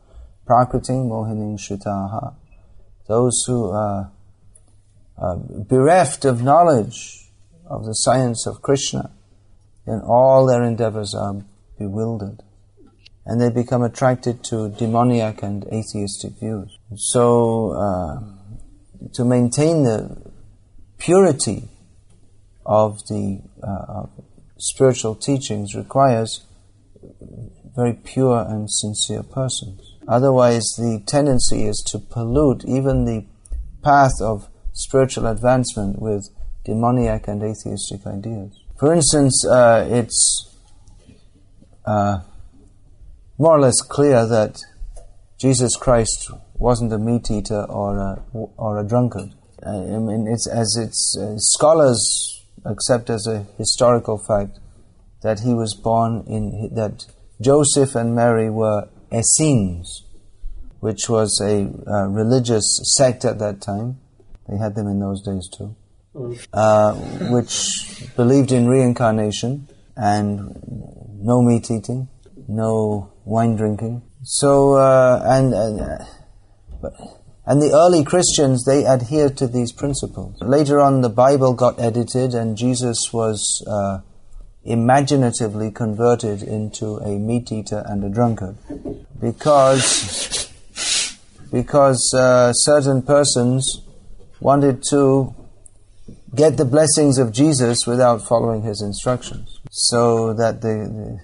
Prakriting 0.46 1.08
Mohining 1.08 1.58
Shutaha. 1.58 2.34
Those 3.08 3.44
who 3.46 3.70
are 3.70 4.12
uh, 5.18 5.36
bereft 5.36 6.24
of 6.24 6.42
knowledge 6.42 7.30
of 7.66 7.84
the 7.84 7.94
science 7.94 8.46
of 8.46 8.62
Krishna, 8.62 9.10
then 9.86 10.00
all 10.04 10.46
their 10.46 10.62
endeavors 10.62 11.14
are 11.14 11.42
bewildered. 11.78 12.42
And 13.24 13.40
they 13.40 13.50
become 13.50 13.82
attracted 13.82 14.44
to 14.44 14.68
demoniac 14.68 15.42
and 15.42 15.64
atheistic 15.72 16.38
views. 16.38 16.78
So, 16.94 17.72
uh, 17.72 18.20
to 19.14 19.24
maintain 19.24 19.82
the 19.82 20.30
purity 20.98 21.68
of 22.64 22.98
the 23.08 23.40
uh, 23.62 23.84
of 23.88 24.10
spiritual 24.58 25.14
teachings 25.14 25.74
requires 25.74 26.46
very 27.76 27.92
pure 27.92 28.44
and 28.48 28.70
sincere 28.70 29.22
persons. 29.22 29.85
Otherwise, 30.08 30.64
the 30.78 31.02
tendency 31.06 31.64
is 31.64 31.82
to 31.90 31.98
pollute 31.98 32.64
even 32.64 33.04
the 33.04 33.25
path 33.82 34.20
of 34.20 34.48
spiritual 34.72 35.26
advancement 35.26 36.00
with 36.00 36.28
demoniac 36.64 37.28
and 37.28 37.42
atheistic 37.42 38.06
ideas. 38.06 38.58
For 38.78 38.92
instance, 38.92 39.44
uh, 39.46 39.88
it's 39.90 40.54
uh, 41.84 42.20
more 43.38 43.56
or 43.56 43.60
less 43.60 43.80
clear 43.80 44.26
that 44.26 44.60
Jesus 45.38 45.76
Christ 45.76 46.30
wasn't 46.54 46.92
a 46.92 46.98
meat 46.98 47.30
eater 47.30 47.64
or 47.64 47.98
a, 47.98 48.22
or 48.32 48.78
a 48.78 48.86
drunkard. 48.86 49.34
I 49.64 49.98
mean, 49.98 50.26
it's 50.28 50.48
as 50.48 50.76
it's 50.80 51.16
uh, 51.18 51.34
scholars 51.38 52.44
accept 52.64 53.10
as 53.10 53.26
a 53.26 53.46
historical 53.58 54.18
fact 54.18 54.58
that 55.22 55.40
he 55.40 55.54
was 55.54 55.75
born 55.75 56.25
in 56.26 56.75
that 56.75 57.06
Joseph 57.40 57.94
and 57.94 58.14
Mary 58.14 58.50
were 58.50 58.88
Essenes, 59.12 60.04
which 60.80 61.08
was 61.08 61.40
a 61.42 61.70
uh, 61.90 62.06
religious 62.08 62.64
sect 62.96 63.25
at 63.25 63.38
that 63.38 63.60
time. 63.60 63.98
They 64.48 64.56
had 64.56 64.75
them 64.75 64.86
in 64.86 65.00
those 65.00 65.22
days 65.22 65.48
too, 65.48 65.75
uh, 66.52 66.94
which 67.30 68.06
believed 68.16 68.52
in 68.52 68.68
reincarnation 68.68 69.68
and 69.96 70.54
no 71.20 71.42
meat 71.42 71.70
eating, 71.70 72.08
no 72.46 73.12
wine 73.25 73.56
drinking. 73.56 74.02
So 74.22 74.75
uh, 74.75 75.22
and, 75.25 75.54
and 75.54 75.80
uh, 75.80 76.04
and 77.48 77.62
the 77.62 77.72
early 77.72 78.02
Christians, 78.02 78.64
they 78.64 78.84
adhered 78.84 79.36
to 79.36 79.46
these 79.46 79.70
principles. 79.70 80.36
Later 80.40 80.80
on, 80.80 81.00
the 81.00 81.08
Bible 81.08 81.54
got 81.54 81.78
edited, 81.78 82.34
and 82.34 82.56
Jesus 82.56 83.12
was 83.12 83.64
uh, 83.68 84.00
imaginatively 84.64 85.70
converted 85.70 86.42
into 86.42 86.96
a 86.96 87.18
meat 87.20 87.52
eater 87.52 87.84
and 87.86 88.02
a 88.02 88.08
drunkard, 88.08 88.56
because 89.20 90.50
because 91.52 92.12
uh, 92.14 92.52
certain 92.52 93.02
persons 93.02 93.82
wanted 94.40 94.82
to 94.90 95.35
get 96.35 96.56
the 96.56 96.64
blessings 96.64 97.18
of 97.18 97.32
Jesus 97.32 97.87
without 97.87 98.26
following 98.26 98.62
his 98.62 98.82
instructions. 98.82 99.61
So 99.70 100.35
that 100.35 100.61
the, 100.61 101.18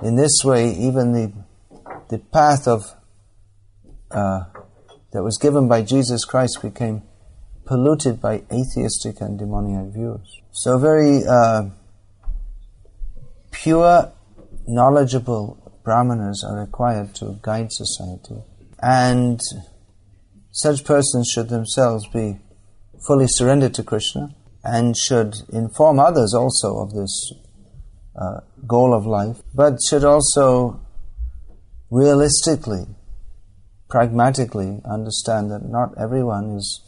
the 0.00 0.06
in 0.06 0.16
this 0.16 0.42
way, 0.44 0.70
even 0.72 1.12
the 1.12 1.32
the 2.08 2.18
path 2.18 2.66
of 2.66 2.94
uh, 4.10 4.44
that 5.12 5.22
was 5.22 5.38
given 5.38 5.68
by 5.68 5.82
Jesus 5.82 6.24
Christ 6.24 6.60
became 6.62 7.02
polluted 7.64 8.20
by 8.20 8.42
atheistic 8.52 9.20
and 9.20 9.38
demoniac 9.38 9.92
views. 9.92 10.40
So 10.50 10.78
very 10.78 11.22
uh, 11.24 11.70
pure, 13.50 14.12
knowledgeable 14.66 15.61
brahmanas 15.84 16.44
are 16.48 16.60
required 16.60 17.14
to 17.16 17.38
guide 17.42 17.72
society. 17.72 18.42
And 18.80 19.40
such 20.50 20.84
persons 20.84 21.28
should 21.28 21.48
themselves 21.48 22.06
be 22.08 22.38
fully 23.06 23.26
surrendered 23.28 23.74
to 23.74 23.82
Krishna 23.82 24.34
and 24.64 24.96
should 24.96 25.34
inform 25.52 25.98
others 25.98 26.34
also 26.34 26.78
of 26.78 26.92
this 26.92 27.32
uh, 28.14 28.40
goal 28.66 28.94
of 28.94 29.06
life, 29.06 29.38
but 29.54 29.78
should 29.88 30.04
also 30.04 30.80
realistically 31.90 32.86
pragmatically 33.88 34.80
understand 34.90 35.50
that 35.50 35.68
not 35.68 35.92
everyone 35.98 36.56
is 36.56 36.80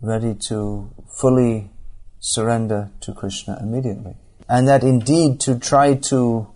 ready 0.00 0.34
to 0.48 0.90
fully 1.20 1.70
surrender 2.20 2.90
to 3.00 3.12
Krishna 3.12 3.58
immediately. 3.60 4.14
And 4.48 4.66
that 4.68 4.82
indeed 4.82 5.40
to 5.40 5.58
try 5.58 5.94
to 6.08 6.48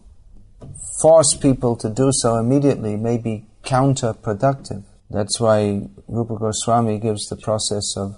force 1.01 1.37
people 1.41 1.77
to 1.77 1.89
do 1.89 2.11
so 2.13 2.37
immediately 2.37 2.97
may 2.97 3.19
be 3.19 3.47
counterproductive. 3.63 4.85
That's 5.11 5.41
why 5.41 5.89
Rupa 6.07 6.37
Goswami 6.37 6.99
gives 6.99 7.27
the 7.27 7.37
process 7.37 7.95
of 7.97 8.17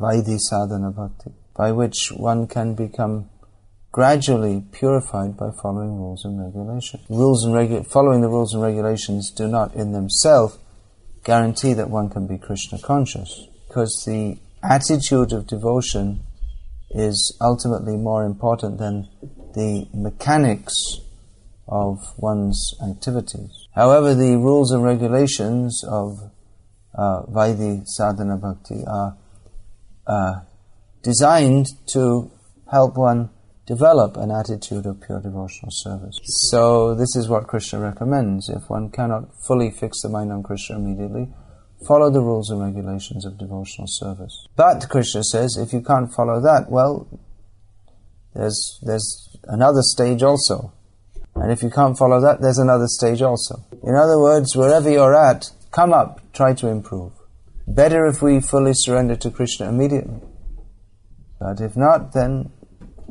Vaidhi 0.00 0.38
Sadhana 0.38 0.90
Bhakti, 0.90 1.30
by 1.56 1.72
which 1.72 2.12
one 2.14 2.46
can 2.46 2.74
become 2.74 3.30
gradually 3.92 4.64
purified 4.72 5.36
by 5.36 5.50
following 5.62 5.96
rules 5.96 6.24
and 6.24 6.44
regulations. 6.44 7.04
Rules 7.08 7.44
and 7.44 7.54
regu- 7.54 7.86
following 7.86 8.20
the 8.20 8.28
rules 8.28 8.52
and 8.52 8.62
regulations 8.62 9.30
do 9.30 9.46
not 9.46 9.74
in 9.74 9.92
themselves 9.92 10.58
guarantee 11.22 11.72
that 11.74 11.88
one 11.88 12.10
can 12.10 12.26
be 12.26 12.36
Krishna 12.36 12.78
conscious, 12.80 13.46
because 13.68 14.02
the 14.04 14.36
attitude 14.62 15.32
of 15.32 15.46
devotion 15.46 16.20
is 16.90 17.36
ultimately 17.40 17.96
more 17.96 18.24
important 18.24 18.78
than 18.78 19.08
the 19.54 19.86
mechanics 19.94 20.74
of 21.66 21.98
one's 22.16 22.74
activities. 22.86 23.68
However, 23.74 24.14
the 24.14 24.36
rules 24.36 24.70
and 24.70 24.84
regulations 24.84 25.82
of 25.88 26.30
uh, 26.94 27.22
Vaidhi 27.22 27.86
Sadhana 27.86 28.36
Bhakti 28.36 28.84
are 28.86 29.16
uh, 30.06 30.40
designed 31.02 31.66
to 31.92 32.30
help 32.70 32.96
one 32.96 33.30
develop 33.66 34.16
an 34.16 34.30
attitude 34.30 34.84
of 34.84 35.00
pure 35.00 35.20
devotional 35.20 35.70
service. 35.70 36.18
So 36.50 36.94
this 36.94 37.16
is 37.16 37.28
what 37.28 37.46
Krishna 37.46 37.80
recommends. 37.80 38.48
If 38.48 38.68
one 38.68 38.90
cannot 38.90 39.30
fully 39.46 39.70
fix 39.70 40.02
the 40.02 40.10
mind 40.10 40.30
on 40.32 40.42
Krishna 40.42 40.76
immediately, 40.76 41.32
follow 41.88 42.10
the 42.10 42.20
rules 42.20 42.50
and 42.50 42.60
regulations 42.60 43.24
of 43.24 43.38
devotional 43.38 43.86
service. 43.88 44.48
But 44.56 44.88
Krishna 44.90 45.24
says, 45.24 45.56
if 45.58 45.72
you 45.72 45.80
can't 45.80 46.12
follow 46.12 46.40
that, 46.42 46.66
well, 46.68 47.08
there's 48.34 48.80
there's 48.82 49.33
another 49.48 49.82
stage 49.82 50.22
also. 50.22 50.72
And 51.34 51.50
if 51.50 51.62
you 51.62 51.70
can't 51.70 51.98
follow 51.98 52.20
that, 52.20 52.40
there's 52.40 52.58
another 52.58 52.86
stage 52.86 53.22
also. 53.22 53.64
In 53.82 53.94
other 53.94 54.18
words, 54.18 54.54
wherever 54.56 54.90
you're 54.90 55.14
at, 55.14 55.50
come 55.70 55.92
up, 55.92 56.20
try 56.32 56.54
to 56.54 56.68
improve. 56.68 57.12
Better 57.66 58.06
if 58.06 58.22
we 58.22 58.40
fully 58.40 58.72
surrender 58.74 59.16
to 59.16 59.30
Krishna 59.30 59.68
immediately. 59.68 60.20
But 61.40 61.60
if 61.60 61.76
not, 61.76 62.12
then 62.12 62.52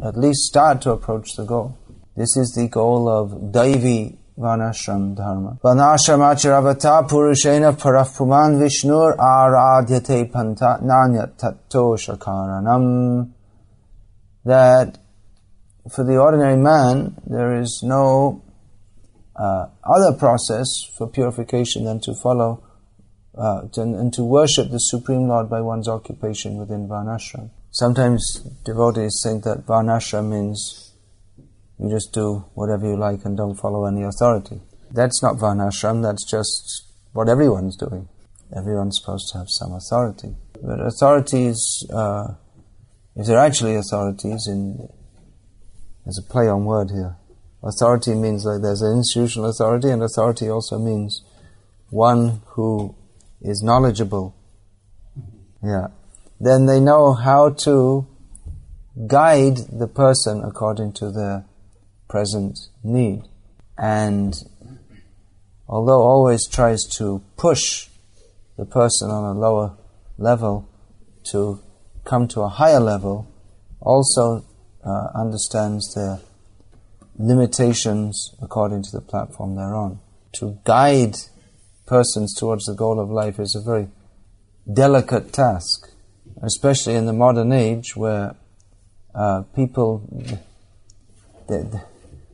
at 0.03 0.17
least 0.17 0.41
start 0.41 0.81
to 0.83 0.91
approach 0.91 1.35
the 1.35 1.45
goal. 1.45 1.77
This 2.15 2.37
is 2.37 2.53
the 2.55 2.67
goal 2.67 3.09
of 3.09 3.31
Daivi 3.51 4.17
Varnashram 4.37 5.15
Dharma. 5.15 5.59
Vanashramacharabhata 5.63 7.07
Purushena 7.09 7.77
Parapuman 7.77 8.59
Vishnur 8.59 9.17
Aradhyate 9.17 10.31
Panta 10.31 10.79
Nanya 10.81 11.35
Tato 11.37 11.95
Shakaranam. 11.95 13.31
That 14.45 14.97
for 15.91 16.03
the 16.03 16.17
ordinary 16.17 16.57
man, 16.57 17.15
there 17.27 17.59
is 17.59 17.81
no 17.83 18.41
uh, 19.35 19.67
other 19.83 20.17
process 20.17 20.67
for 20.97 21.07
purification 21.07 21.85
than 21.85 21.99
to 22.01 22.13
follow 22.21 22.63
uh, 23.37 23.67
to, 23.73 23.81
and 23.81 24.13
to 24.13 24.23
worship 24.23 24.69
the 24.69 24.77
Supreme 24.77 25.27
Lord 25.27 25.49
by 25.49 25.59
one's 25.61 25.87
occupation 25.87 26.57
within 26.57 26.87
Varnashram. 26.87 27.49
Sometimes 27.71 28.21
devotees 28.63 29.21
think 29.23 29.43
that 29.43 29.65
Varnashram 29.65 30.29
means 30.29 30.93
you 31.79 31.89
just 31.89 32.13
do 32.13 32.45
whatever 32.53 32.87
you 32.87 32.95
like 32.95 33.25
and 33.25 33.35
don't 33.35 33.55
follow 33.55 33.85
any 33.85 34.03
authority. 34.03 34.61
That's 34.91 35.23
not 35.23 35.37
Varnashram, 35.37 36.03
that's 36.03 36.29
just 36.29 36.93
what 37.13 37.27
everyone's 37.27 37.75
doing. 37.75 38.07
Everyone's 38.55 38.99
supposed 39.01 39.29
to 39.31 39.39
have 39.39 39.47
some 39.49 39.73
authority. 39.73 40.35
But 40.61 40.79
authorities, 40.79 41.59
uh, 41.91 42.35
if 43.15 43.25
they're 43.25 43.39
actually 43.39 43.75
authorities 43.75 44.47
in 44.47 44.87
there's 46.05 46.17
a 46.17 46.21
play 46.21 46.47
on 46.47 46.65
word 46.65 46.91
here. 46.91 47.15
Authority 47.63 48.13
means 48.13 48.45
like 48.45 48.61
there's 48.61 48.81
an 48.81 48.97
institutional 48.97 49.49
authority, 49.49 49.89
and 49.89 50.03
authority 50.03 50.49
also 50.49 50.77
means 50.77 51.23
one 51.89 52.41
who 52.47 52.95
is 53.41 53.61
knowledgeable. 53.61 54.35
Yeah. 55.63 55.87
Then 56.39 56.65
they 56.65 56.79
know 56.79 57.13
how 57.13 57.49
to 57.49 58.05
guide 59.07 59.57
the 59.71 59.87
person 59.87 60.43
according 60.43 60.93
to 60.93 61.09
their 61.11 61.45
present 62.09 62.59
need. 62.83 63.23
And 63.77 64.35
although 65.67 66.01
always 66.01 66.47
tries 66.47 66.83
to 66.97 67.23
push 67.37 67.87
the 68.57 68.65
person 68.65 69.09
on 69.09 69.23
a 69.23 69.39
lower 69.39 69.77
level 70.17 70.67
to 71.31 71.61
come 72.03 72.27
to 72.27 72.41
a 72.41 72.49
higher 72.49 72.79
level, 72.79 73.27
also 73.79 74.45
uh, 74.85 75.07
understands 75.15 75.93
their 75.93 76.19
limitations 77.17 78.35
according 78.41 78.83
to 78.83 78.89
the 78.91 79.01
platform 79.01 79.55
they're 79.55 79.75
on. 79.75 79.99
To 80.33 80.59
guide 80.63 81.15
persons 81.85 82.33
towards 82.33 82.65
the 82.65 82.73
goal 82.73 82.99
of 82.99 83.09
life 83.09 83.39
is 83.39 83.55
a 83.55 83.63
very 83.63 83.87
delicate 84.71 85.31
task, 85.31 85.89
especially 86.41 86.95
in 86.95 87.05
the 87.05 87.13
modern 87.13 87.51
age 87.51 87.95
where 87.95 88.35
uh, 89.13 89.43
people, 89.55 90.01
they, 91.47 91.61
they, 91.63 91.81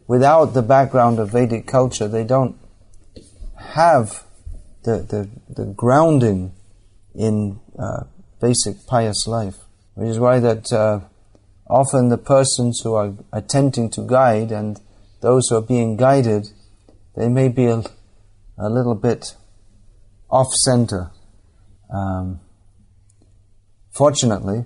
without 0.08 0.54
the 0.54 0.62
background 0.62 1.20
of 1.20 1.32
Vedic 1.32 1.68
culture, 1.68 2.08
they 2.08 2.24
don't 2.24 2.58
have 3.58 4.24
the, 4.84 5.00
the, 5.00 5.30
the 5.54 5.66
grounding 5.66 6.54
in 7.14 7.60
uh, 7.78 8.04
basic 8.42 8.86
pious 8.88 9.28
life. 9.28 9.58
Which 9.96 10.10
is 10.10 10.20
why 10.20 10.40
that 10.40 10.72
uh, 10.72 11.02
often 11.70 12.10
the 12.10 12.18
persons 12.18 12.82
who 12.84 12.96
are 12.96 13.14
attempting 13.32 13.90
to 13.92 14.02
guide 14.02 14.52
and 14.52 14.80
those 15.22 15.48
who 15.50 15.58
are 15.58 15.62
being 15.62 15.98
guided, 15.98 16.48
they 17.16 17.28
may 17.28 17.50
be 17.50 17.66
a, 17.66 17.84
a 18.58 18.70
little 18.70 18.96
bit 18.96 19.36
off 20.30 20.52
center. 20.66 21.12
Um, 21.94 22.40
fortunately, 23.92 24.66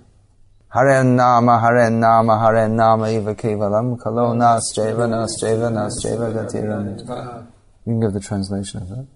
Haren 0.74 1.16
Nama, 1.16 1.60
Haren 1.60 2.00
Nama, 2.00 2.32
Haren 2.32 2.72
Nama 2.72 3.08
Eva 3.10 3.34
Kevalam, 3.34 4.00
Kalo 4.02 4.34
Nastreva, 4.34 5.06
Nastreva, 5.08 5.70
Nastreva 5.70 6.32
Gatiram. 6.32 7.46
You 7.86 7.92
can 7.92 8.00
give 8.00 8.12
the 8.12 8.20
translation 8.20 8.82
of 8.82 8.88
that. 8.88 9.06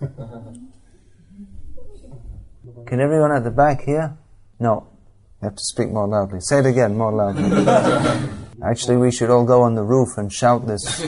Can 2.86 3.00
everyone 3.00 3.32
at 3.32 3.44
the 3.44 3.50
back 3.50 3.82
hear? 3.82 4.16
No. 4.58 4.89
You 5.40 5.46
have 5.48 5.56
to 5.56 5.64
speak 5.64 5.90
more 5.90 6.06
loudly. 6.06 6.40
Say 6.40 6.58
it 6.58 6.66
again, 6.66 6.98
more 6.98 7.12
loudly. 7.12 7.66
Actually, 8.62 8.98
we 8.98 9.10
should 9.10 9.30
all 9.30 9.46
go 9.46 9.62
on 9.62 9.74
the 9.74 9.82
roof 9.82 10.18
and 10.18 10.30
shout 10.30 10.66
this 10.66 10.82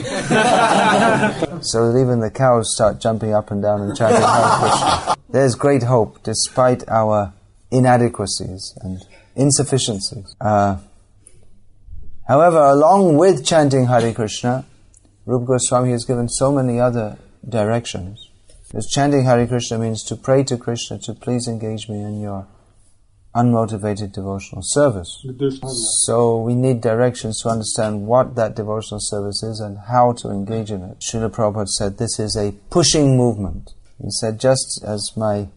so 1.61 1.91
that 1.91 1.99
even 2.01 2.19
the 2.19 2.31
cows 2.33 2.73
start 2.73 2.99
jumping 2.99 3.31
up 3.31 3.51
and 3.51 3.61
down 3.61 3.81
and 3.81 3.95
chanting 3.95 4.23
Hare 4.23 4.59
Krishna. 4.59 5.15
There's 5.29 5.53
great 5.53 5.83
hope 5.83 6.23
despite 6.23 6.83
our 6.87 7.31
inadequacies 7.69 8.73
and 8.81 9.05
insufficiencies. 9.35 10.35
Uh, 10.41 10.77
however, 12.27 12.57
along 12.57 13.17
with 13.17 13.45
chanting 13.45 13.85
Hare 13.85 14.11
Krishna, 14.13 14.65
Rupa 15.27 15.45
Goswami 15.45 15.91
has 15.91 16.05
given 16.05 16.27
so 16.27 16.51
many 16.51 16.79
other 16.79 17.19
directions. 17.47 18.31
Because 18.67 18.89
chanting 18.89 19.25
Hare 19.25 19.45
Krishna 19.45 19.77
means 19.77 20.03
to 20.05 20.15
pray 20.15 20.43
to 20.45 20.57
Krishna 20.57 20.97
to 21.03 21.13
please 21.13 21.47
engage 21.47 21.87
me 21.87 22.01
in 22.01 22.19
your 22.19 22.47
unmotivated 23.35 24.13
devotional 24.13 24.61
service. 24.63 25.25
So 26.05 26.39
we 26.39 26.53
need 26.53 26.81
directions 26.81 27.41
to 27.41 27.49
understand 27.49 28.05
what 28.05 28.35
that 28.35 28.55
devotional 28.55 28.99
service 29.01 29.41
is 29.41 29.59
and 29.59 29.77
how 29.89 30.13
to 30.13 30.29
engage 30.29 30.71
in 30.71 30.83
it. 30.83 30.99
Srila 30.99 31.31
Prabhupada 31.31 31.67
said 31.67 31.97
this 31.97 32.19
is 32.19 32.35
a 32.35 32.51
pushing 32.69 33.17
movement. 33.17 33.73
He 34.01 34.11
said 34.11 34.39
just 34.39 34.83
as 34.85 35.11
my 35.15 35.49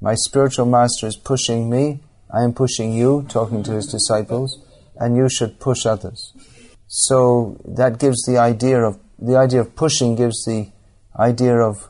my 0.00 0.14
spiritual 0.14 0.66
master 0.66 1.06
is 1.06 1.16
pushing 1.16 1.70
me, 1.70 2.00
I 2.32 2.42
am 2.42 2.52
pushing 2.52 2.92
you, 2.92 3.24
talking 3.28 3.62
to 3.62 3.72
his 3.72 3.86
disciples, 3.86 4.62
and 4.96 5.16
you 5.16 5.28
should 5.28 5.60
push 5.60 5.86
others. 5.86 6.32
So 6.86 7.60
that 7.64 7.98
gives 7.98 8.22
the 8.24 8.38
idea 8.38 8.80
of 8.82 8.98
the 9.18 9.36
idea 9.36 9.60
of 9.60 9.76
pushing 9.76 10.14
gives 10.14 10.44
the 10.44 10.70
idea 11.18 11.56
of 11.56 11.88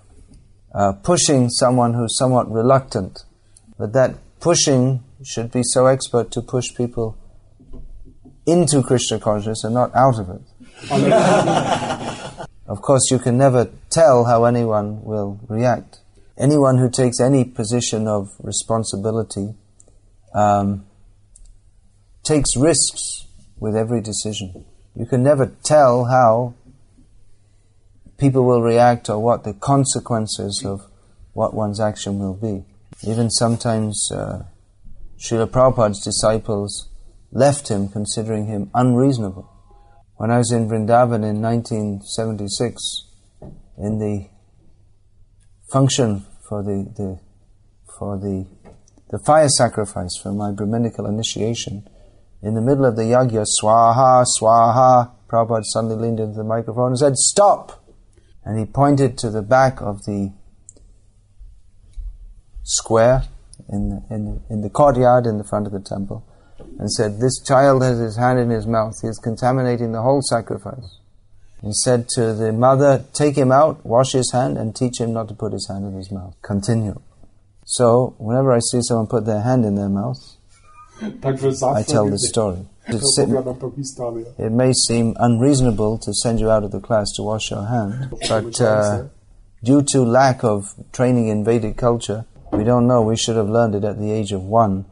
uh, 0.75 0.93
pushing 0.93 1.49
someone 1.49 1.95
who's 1.95 2.17
somewhat 2.19 2.51
reluctant, 2.51 3.25
but 3.79 3.93
that 3.93 4.15
pushing 4.41 5.03
should 5.25 5.51
be 5.51 5.63
so 5.63 5.87
expert 5.87 6.31
to 6.33 6.43
push 6.43 6.75
people 6.75 7.17
into 8.47 8.83
Krishna 8.83 9.19
consciousness 9.19 9.65
and 9.65 9.75
not 9.75 9.95
out 9.95 10.19
of 10.19 10.29
it. 10.29 10.43
of 12.67 12.83
course, 12.83 13.11
you 13.11 13.19
can 13.19 13.39
never 13.39 13.71
tell 13.91 14.25
how 14.25 14.45
anyone 14.45 15.03
will 15.03 15.41
react. 15.49 16.01
Anyone 16.37 16.79
who 16.79 16.91
takes 16.91 17.21
any 17.21 17.45
position 17.45 18.07
of 18.07 18.31
responsibility 18.41 19.55
um, 20.35 20.85
takes 22.23 22.57
risks 22.57 23.27
with 23.59 23.77
every 23.77 24.01
decision. 24.01 24.65
You 24.97 25.07
can 25.07 25.23
never 25.23 25.53
tell 25.63 26.05
how 26.05 26.55
people 28.19 28.45
will 28.45 28.63
react 28.63 29.09
or 29.09 29.19
what 29.19 29.45
the 29.45 29.55
consequences 29.55 30.63
of 30.65 30.87
what 31.33 31.55
one's 31.55 31.81
action 31.81 32.19
will 32.19 32.35
be. 32.35 32.65
Even 33.07 33.31
sometimes 33.31 34.11
uh, 34.13 34.45
Srila 35.19 35.47
Prabhupada's 35.49 36.01
disciples 36.01 36.89
left 37.33 37.69
him 37.69 37.89
considering 37.89 38.47
him 38.47 38.71
unreasonable. 38.75 39.51
When 40.17 40.31
I 40.31 40.39
was 40.39 40.53
in 40.53 40.69
Vrindavan 40.69 41.29
in 41.29 41.43
1976, 41.43 43.11
in 43.77 43.99
the 43.99 44.29
function 45.71 46.25
for 46.49 46.63
the, 46.63 46.91
the 46.97 47.21
for 47.99 48.17
the 48.17 48.47
the 49.11 49.19
fire 49.19 49.49
sacrifice 49.49 50.17
for 50.21 50.33
my 50.33 50.51
Brahminical 50.51 51.07
initiation, 51.07 51.89
in 52.43 52.55
the 52.55 52.61
middle 52.61 52.85
of 52.85 52.97
the 52.97 53.03
yagya, 53.03 53.45
swaha, 53.45 54.25
swaha, 54.41 55.13
Prabhupada 55.29 55.65
suddenly 55.65 55.97
leaned 55.97 56.21
into 56.21 56.37
the 56.37 56.45
microphone 56.45 56.89
and 56.89 56.99
said, 56.99 57.17
Stop! 57.17 57.85
And 58.45 58.59
he 58.59 58.65
pointed 58.65 59.17
to 59.19 59.31
the 59.31 59.43
back 59.43 59.81
of 59.81 60.05
the 60.05 60.33
square 62.65 63.25
in 63.69 63.91
the, 63.91 64.15
in, 64.15 64.43
in 64.51 64.61
the 64.63 64.71
courtyard 64.71 65.27
in 65.27 65.39
the 65.39 65.45
front 65.45 65.67
of 65.67 65.73
the 65.73 65.81
temple 65.81 66.27
and 66.79 66.91
said, 66.91 67.21
This 67.21 67.41
child 67.41 67.83
has 67.83 67.99
his 67.99 68.17
hand 68.17 68.39
in 68.39 68.51
his 68.51 68.67
mouth. 68.67 69.01
He 69.01 69.09
is 69.09 69.19
contaminating 69.19 69.93
the 69.93 70.03
whole 70.03 70.23
sacrifice. 70.23 70.99
He 71.63 71.73
said 71.73 72.09
to 72.11 72.35
the 72.35 72.53
mother, 72.53 73.05
Take 73.13 73.37
him 73.37 73.53
out, 73.53 73.85
wash 73.87 74.13
his 74.13 74.33
hand, 74.33 74.59
and 74.59 74.75
teach 74.75 75.01
him 75.01 75.13
not 75.13 75.29
to 75.29 75.35
put 75.35 75.53
his 75.53 75.69
hand 75.69 75.87
in 75.87 75.95
his 75.95 76.11
mouth. 76.11 76.35
Continue. 76.43 77.01
So, 77.65 78.15
whenever 78.19 78.53
I 78.53 78.59
see 78.59 78.81
someone 78.83 79.07
put 79.07 79.25
their 79.25 79.41
hand 79.41 79.65
in 79.65 79.75
their 79.75 79.89
mouth, 79.89 80.19
I 81.01 81.83
tell 81.83 82.09
the 82.11 82.19
story. 82.19 82.67
It 82.87 84.53
may 84.53 84.75
seem 84.75 85.17
unreasonable 85.19 85.97
to 85.99 86.13
send 86.13 86.39
you 86.39 86.51
out 86.51 86.65
of 86.65 86.71
the 86.71 86.81
class 86.81 87.11
to 87.17 87.23
wash 87.23 87.51
your 87.51 87.65
hand, 87.65 88.11
but 88.29 88.61
uh, 88.61 89.05
due 89.63 89.83
to 89.85 90.03
lack 90.03 90.45
of 90.45 90.75
training 90.93 91.29
in 91.29 91.45
Vedic 91.47 91.79
culture, 91.79 92.27
we 92.57 92.65
don't 92.65 92.87
know. 92.87 93.03
We 93.03 93.17
should 93.17 93.37
have 93.37 93.49
learned 93.49 93.75
it 93.75 93.85
at 93.85 93.99
the 93.99 94.11
age 94.11 94.33
of 94.33 94.43
one. 94.43 94.87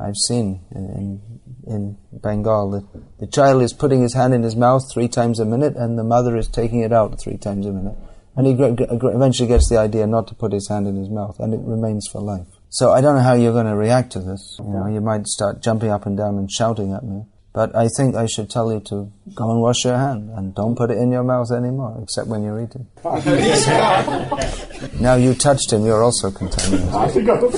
I've 0.00 0.16
seen 0.28 0.60
in, 0.74 1.20
in 1.66 1.96
Bengal 2.12 2.70
that 2.70 3.18
the 3.18 3.26
child 3.26 3.62
is 3.62 3.72
putting 3.72 4.02
his 4.02 4.14
hand 4.14 4.34
in 4.34 4.42
his 4.42 4.56
mouth 4.56 4.82
three 4.92 5.08
times 5.08 5.40
a 5.40 5.44
minute, 5.44 5.76
and 5.76 5.98
the 5.98 6.04
mother 6.04 6.36
is 6.36 6.48
taking 6.48 6.80
it 6.80 6.92
out 6.92 7.20
three 7.20 7.38
times 7.38 7.66
a 7.66 7.72
minute. 7.72 7.96
And 8.36 8.46
he 8.46 8.52
eventually 8.52 9.48
gets 9.48 9.68
the 9.70 9.78
idea 9.78 10.06
not 10.06 10.28
to 10.28 10.34
put 10.34 10.52
his 10.52 10.68
hand 10.68 10.86
in 10.86 10.96
his 10.96 11.08
mouth, 11.08 11.40
and 11.40 11.54
it 11.54 11.60
remains 11.62 12.06
for 12.10 12.20
life. 12.20 12.46
So 12.68 12.92
I 12.92 13.00
don't 13.00 13.16
know 13.16 13.22
how 13.22 13.34
you're 13.34 13.52
going 13.52 13.66
to 13.66 13.76
react 13.76 14.12
to 14.12 14.20
this. 14.20 14.56
You 14.58 14.68
know, 14.68 14.86
you 14.86 15.00
might 15.00 15.26
start 15.26 15.62
jumping 15.62 15.90
up 15.90 16.04
and 16.04 16.16
down 16.16 16.36
and 16.36 16.50
shouting 16.50 16.92
at 16.92 17.04
me. 17.04 17.24
But 17.54 17.74
I 17.74 17.88
think 17.88 18.14
I 18.14 18.26
should 18.26 18.50
tell 18.50 18.70
you 18.70 18.80
to 18.80 19.10
go 19.34 19.50
and 19.50 19.62
wash 19.62 19.86
your 19.86 19.96
hand 19.96 20.28
and 20.36 20.54
don't 20.54 20.76
put 20.76 20.90
it 20.90 20.98
in 20.98 21.10
your 21.10 21.24
mouth 21.24 21.50
anymore, 21.50 21.98
except 22.02 22.28
when 22.28 22.42
you're 22.42 22.60
eating. 22.60 22.86
now 25.00 25.14
you 25.14 25.34
touched 25.34 25.72
him, 25.72 25.84
you're 25.84 26.02
also 26.02 26.30
contaminated. 26.30 26.88
I 26.94 27.08
forgot 27.08 27.40
the 27.40 27.48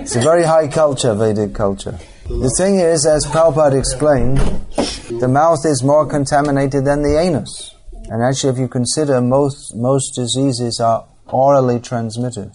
it's 0.00 0.16
a 0.16 0.20
very 0.20 0.44
high 0.44 0.68
culture, 0.68 1.14
Vedic 1.14 1.54
culture. 1.54 1.98
The 2.28 2.54
thing 2.56 2.78
is, 2.78 3.06
as 3.06 3.26
Prabhupada 3.26 3.78
explained, 3.78 4.38
the 5.20 5.28
mouth 5.28 5.64
is 5.64 5.82
more 5.82 6.06
contaminated 6.06 6.84
than 6.84 7.02
the 7.02 7.18
anus. 7.18 7.74
And 8.10 8.22
actually, 8.22 8.52
if 8.52 8.58
you 8.58 8.68
consider 8.68 9.20
most 9.20 9.74
most 9.74 10.14
diseases 10.14 10.80
are 10.80 11.06
orally 11.26 11.80
transmitted 11.80 12.52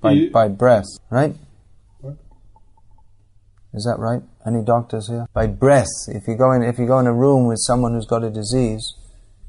by, 0.00 0.28
by 0.32 0.48
breath, 0.48 0.86
right? 1.10 1.34
Is 3.74 3.84
that 3.84 3.98
right? 3.98 4.22
Any 4.46 4.62
doctors 4.64 5.08
here? 5.08 5.26
By 5.32 5.46
breath. 5.46 5.92
If 6.08 6.26
you 6.26 6.36
go 6.36 6.52
in, 6.52 6.62
if 6.62 6.78
you 6.78 6.86
go 6.86 6.98
in 6.98 7.06
a 7.06 7.14
room 7.14 7.46
with 7.46 7.58
someone 7.60 7.94
who's 7.94 8.06
got 8.06 8.24
a 8.24 8.30
disease, 8.30 8.82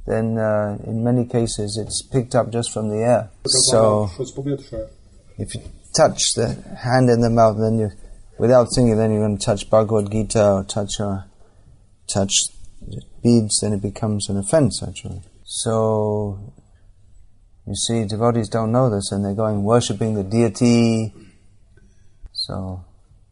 then 0.06 0.38
uh, 0.38 0.78
in 0.86 1.04
many 1.04 1.26
cases 1.26 1.80
it's 1.82 2.08
picked 2.12 2.36
up 2.36 2.52
just 2.52 2.72
from 2.72 2.90
the 2.90 2.98
air. 2.98 3.32
So, 3.70 4.10
if 5.38 5.56
you 5.56 5.62
touch 5.96 6.20
the 6.36 6.48
hand 6.84 7.10
in 7.10 7.22
the 7.22 7.30
mouth, 7.30 7.58
then 7.58 7.80
you 7.80 7.90
without 8.38 8.68
thinking, 8.76 8.98
then 8.98 9.12
you're 9.12 9.26
going 9.26 9.38
to 9.38 9.46
touch 9.46 9.70
Bhagavad 9.70 10.12
Gita 10.12 10.52
or 10.52 10.64
touch 10.64 11.00
or 11.00 11.26
touch 12.08 12.34
beads, 13.24 13.60
then 13.62 13.74
it 13.74 13.82
becomes 13.82 14.30
an 14.30 14.38
offense 14.38 14.84
actually. 14.86 15.22
So 15.44 16.54
you 17.66 17.76
see, 17.76 18.06
devotees 18.06 18.50
don't 18.50 18.72
know 18.72 18.90
this, 18.90 19.12
and 19.12 19.24
they're 19.24 19.34
going 19.34 19.64
worshipping 19.64 20.16
the 20.16 20.24
deity. 20.24 21.14
So 22.34 22.84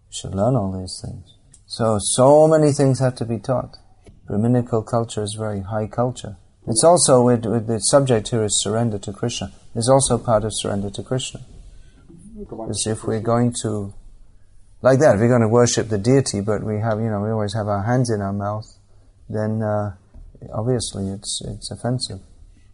you 0.08 0.12
should 0.12 0.36
learn 0.36 0.56
all 0.56 0.72
these 0.80 1.02
things. 1.04 1.36
So 1.78 1.98
so 2.00 2.48
many 2.48 2.74
things 2.74 3.00
have 3.00 3.16
to 3.16 3.26
be 3.26 3.40
taught. 3.40 3.78
Brahminical 4.28 4.84
culture 4.84 5.24
is 5.24 5.36
very 5.40 5.62
high 5.62 5.88
culture. 5.88 6.36
It's 6.68 6.84
also 6.84 7.24
with, 7.24 7.46
with 7.46 7.68
the 7.68 7.80
subject 7.80 8.28
here 8.28 8.44
is 8.44 8.62
surrender 8.62 9.00
to 9.00 9.14
Krishna. 9.14 9.54
It's 9.74 9.90
also 9.90 10.18
part 10.18 10.44
of 10.44 10.52
surrender 10.54 10.90
to 10.90 11.02
Krishna. 11.02 11.40
Because 12.38 12.86
if 12.88 13.06
we're 13.06 13.22
going 13.22 13.54
to 13.62 13.94
like 14.82 15.00
that. 15.00 15.16
If 15.16 15.22
we're 15.22 15.30
going 15.30 15.42
to 15.42 15.48
worship 15.48 15.90
the 15.90 15.98
deity, 15.98 16.42
but 16.42 16.64
we 16.64 16.80
have, 16.80 17.00
you 17.00 17.10
know, 17.10 17.22
we 17.22 17.30
always 17.30 17.54
have 17.54 17.68
our 17.68 17.84
hands 17.84 18.10
in 18.10 18.22
our 18.22 18.34
mouth, 18.34 18.66
then 19.30 19.62
uh, 19.62 19.96
obviously 20.54 21.08
it's 21.10 21.42
it's 21.46 21.72
offensive. 21.72 22.20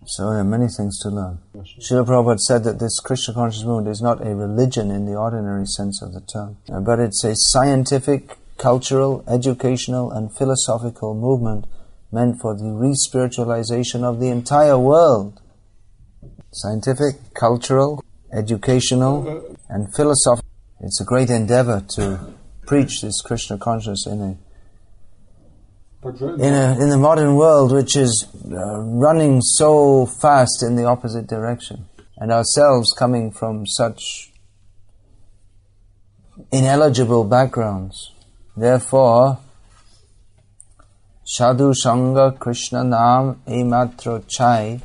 So 0.06 0.30
there 0.30 0.40
are 0.40 0.44
many 0.46 0.68
things 0.70 0.98
to 1.02 1.10
learn. 1.10 1.40
Srila 1.54 2.08
Prabhupada 2.08 2.40
said 2.40 2.64
that 2.64 2.80
this 2.80 2.98
Krishna 3.00 3.34
conscious 3.34 3.64
movement 3.64 3.90
is 3.90 4.02
not 4.02 4.26
a 4.26 4.34
religion 4.34 4.90
in 4.90 5.06
the 5.06 5.16
ordinary 5.16 5.66
sense 5.66 6.02
of 6.02 6.14
the 6.14 6.22
term, 6.22 6.58
but 6.86 7.00
it's 7.00 7.26
a 7.26 7.34
scientific, 7.36 8.38
cultural, 8.58 9.24
educational, 9.28 10.12
and 10.12 10.36
philosophical 10.36 11.14
movement 11.14 11.66
meant 12.12 12.40
for 12.42 12.56
the 12.56 12.72
re-spiritualization 12.72 14.04
of 14.04 14.20
the 14.20 14.30
entire 14.30 14.78
world. 14.78 15.40
Scientific, 16.52 17.34
cultural, 17.34 18.04
educational, 18.34 19.56
and 19.70 19.94
philosophical 19.94 20.48
it's 20.80 21.02
a 21.02 21.06
great 21.06 21.30
endeavor 21.30 21.84
to 21.96 22.34
preach 22.68 23.02
this 23.02 23.22
Krishna 23.22 23.58
consciousness 23.58 24.06
in 24.06 24.22
a 24.22 24.38
in, 26.06 26.54
a, 26.54 26.78
in 26.80 26.90
the 26.90 26.98
modern 26.98 27.36
world, 27.36 27.72
which 27.72 27.98
is 27.98 28.28
uh, 28.46 28.80
running 28.80 29.42
so 29.42 30.06
fast 30.06 30.64
in 30.64 30.76
the 30.76 30.86
opposite 30.86 31.28
direction, 31.28 31.86
and 32.18 32.32
ourselves 32.32 32.94
coming 32.98 33.32
from 33.32 33.66
such 33.66 34.32
ineligible 36.52 37.24
backgrounds. 37.24 38.14
Therefore, 38.58 39.40
Sadhu 41.24 41.74
Sangha 41.74 42.38
Krishna 42.40 42.84
Nam 42.84 43.42
Ematro 43.48 44.28
Chai 44.28 44.82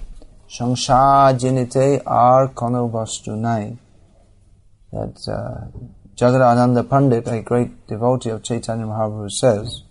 Sangsha 0.46 1.38
Jinite 1.40 2.02
Ar 2.06 2.48
Kono 2.48 2.90
Vastu 2.92 3.34
Nai 3.36 3.78
that 4.92 5.16
uh, 5.26 5.78
Jagadananda 6.16 6.88
Pandit, 6.88 7.26
a 7.28 7.40
great 7.40 7.86
devotee 7.86 8.28
of 8.28 8.42
Chaitanya 8.42 8.84
Mahaprabhu, 8.84 9.30
says, 9.30 9.82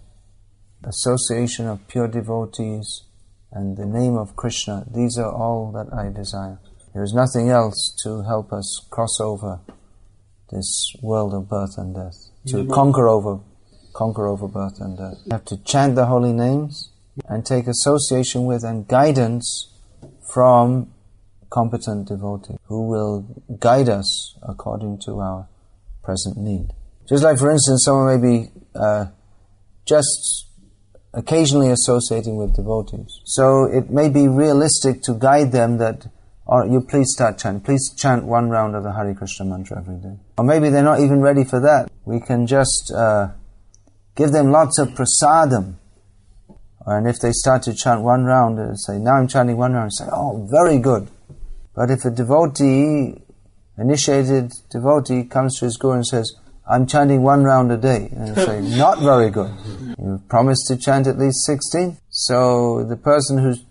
association 0.84 1.67
of 1.67 1.88
pure 1.88 2.08
devotees 2.08 3.04
and 3.52 3.78
the 3.78 3.86
name 3.86 4.15
of 4.15 4.36
Krishna, 4.36 4.86
these 4.94 5.17
are 5.17 5.34
all 5.34 5.72
that 5.72 5.91
I 5.91 6.10
desire. 6.10 6.60
There 6.94 7.04
is 7.04 7.13
nothing 7.13 7.50
else 7.50 7.96
to 8.04 8.22
help 8.22 8.54
us 8.54 8.86
cross 8.91 9.20
over 9.20 9.60
this 10.52 10.94
world 11.02 11.34
of 11.34 11.50
birth 11.50 11.78
and 11.78 11.96
death, 11.96 12.30
to 12.48 12.67
conquer 12.67 13.08
over, 13.08 13.39
conquer 13.93 14.27
over 14.27 14.47
birth 14.47 14.80
and 14.80 14.97
death. 14.97 15.17
We 15.25 15.32
have 15.32 15.45
to 15.45 15.58
chant 15.63 15.95
the 15.95 16.06
holy 16.06 16.34
names 16.34 16.89
and 17.27 17.45
take 17.45 17.67
association 17.67 18.45
with 18.45 18.63
and 18.63 18.88
guidance 18.88 19.69
from 20.34 20.93
competent 21.49 22.08
devotee 22.08 22.56
who 22.67 22.88
will 22.88 23.25
guide 23.60 23.89
us 23.89 24.36
according 24.41 24.99
to 25.06 25.19
our 25.19 25.47
present 26.04 26.38
need. 26.38 26.69
Just 27.08 27.23
like, 27.23 27.38
for 27.38 27.51
instance, 27.51 27.84
someone 27.84 28.21
may 28.21 28.39
be 28.39 28.49
uh, 28.73 29.08
just 29.86 30.47
occasionally 31.13 31.69
associating 31.69 32.38
with 32.38 32.56
devotees. 32.56 33.19
So 33.25 33.65
it 33.65 33.89
may 33.89 34.08
be 34.08 34.27
realistic 34.27 35.01
to 35.04 35.13
guide 35.13 35.51
them 35.51 35.77
that, 35.80 36.08
or 36.45 36.65
you 36.65 36.82
please 36.82 37.12
start 37.12 37.38
chanting, 37.38 37.62
please 37.62 37.93
chant 37.97 38.23
one 38.23 38.49
round 38.49 38.75
of 38.75 38.84
the 38.84 38.93
Hare 38.93 39.13
Krishna 39.13 39.45
mantra 39.45 39.77
every 39.80 39.97
day. 39.97 40.17
Or 40.38 40.45
maybe 40.45 40.69
they're 40.69 40.84
not 40.84 41.01
even 41.01 41.19
ready 41.19 41.43
for 41.43 41.60
that. 41.60 41.91
We 42.06 42.21
can 42.21 42.47
just 42.47 42.93
uh, 42.95 43.30
give 44.15 44.32
them 44.32 44.52
lots 44.52 44.78
of 44.80 44.89
prasadam. 44.89 45.76
And 46.86 47.08
if 47.08 47.19
they 47.19 47.32
start 47.32 47.63
to 47.63 47.76
chant 47.76 48.02
one 48.02 48.24
round, 48.24 48.58
and 48.58 48.80
say, 48.80 48.97
now 48.97 49.13
I'm 49.13 49.28
chanting 49.28 49.58
one 49.58 49.74
round, 49.74 49.93
say, 49.93 50.06
oh, 50.12 50.47
very 50.50 50.80
good. 50.80 51.10
But 51.76 51.91
if 51.91 52.06
a 52.06 52.10
devotee, 52.10 53.21
initiated 53.78 54.52
devotee, 54.71 55.24
comes 55.24 55.60
to 55.60 55.65
his 55.65 55.78
guru 55.78 55.95
and 55.95 56.08
says, 56.08 56.34
I'm 56.69 56.88
chanting 56.88 57.21
one 57.21 57.43
round 57.43 57.71
a 57.71 57.78
day, 57.78 58.10
and 58.12 58.36
say, 58.36 58.62
not 58.78 59.00
very 59.00 59.30
good. 59.30 59.52
You 60.00 60.21
promised 60.28 60.67
to 60.67 60.78
chant 60.78 61.08
at 61.08 61.17
least 61.17 61.45
16. 61.45 61.97
So 62.10 62.84
the 62.84 62.97
person 62.97 63.38
who's 63.38 63.63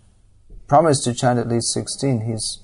promised 0.67 1.03
to 1.03 1.13
chant 1.13 1.37
at 1.39 1.49
least 1.49 1.73
16, 1.73 2.21
he's 2.21 2.63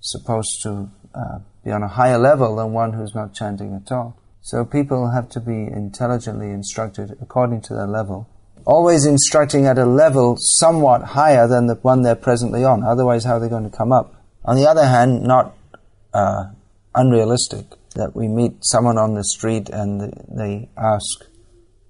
supposed 0.00 0.60
to 0.64 0.90
uh, 1.14 1.38
be 1.64 1.70
on 1.70 1.82
a 1.82 1.88
higher 1.88 2.18
level 2.18 2.56
than 2.56 2.72
one 2.72 2.92
who's 2.92 3.14
not 3.14 3.34
chanting 3.34 3.74
at 3.74 3.90
all. 3.90 4.17
So 4.40 4.64
people 4.64 5.10
have 5.10 5.28
to 5.30 5.40
be 5.40 5.66
intelligently 5.66 6.50
instructed 6.50 7.16
according 7.20 7.62
to 7.62 7.74
their 7.74 7.86
level 7.86 8.28
always 8.68 9.06
instructing 9.06 9.64
at 9.64 9.78
a 9.78 9.86
level 9.86 10.36
somewhat 10.38 11.02
higher 11.02 11.48
than 11.48 11.66
the 11.66 11.74
one 11.76 12.02
they're 12.02 12.14
presently 12.14 12.64
on. 12.64 12.84
Otherwise, 12.84 13.24
how 13.24 13.36
are 13.36 13.40
they 13.40 13.48
going 13.48 13.68
to 13.68 13.76
come 13.76 13.92
up? 13.92 14.14
On 14.44 14.56
the 14.56 14.68
other 14.68 14.86
hand, 14.86 15.22
not 15.22 15.56
uh, 16.12 16.50
unrealistic 16.94 17.64
that 17.94 18.14
we 18.14 18.28
meet 18.28 18.58
someone 18.60 18.98
on 18.98 19.14
the 19.14 19.24
street 19.24 19.70
and 19.70 20.12
they 20.28 20.68
ask, 20.76 21.24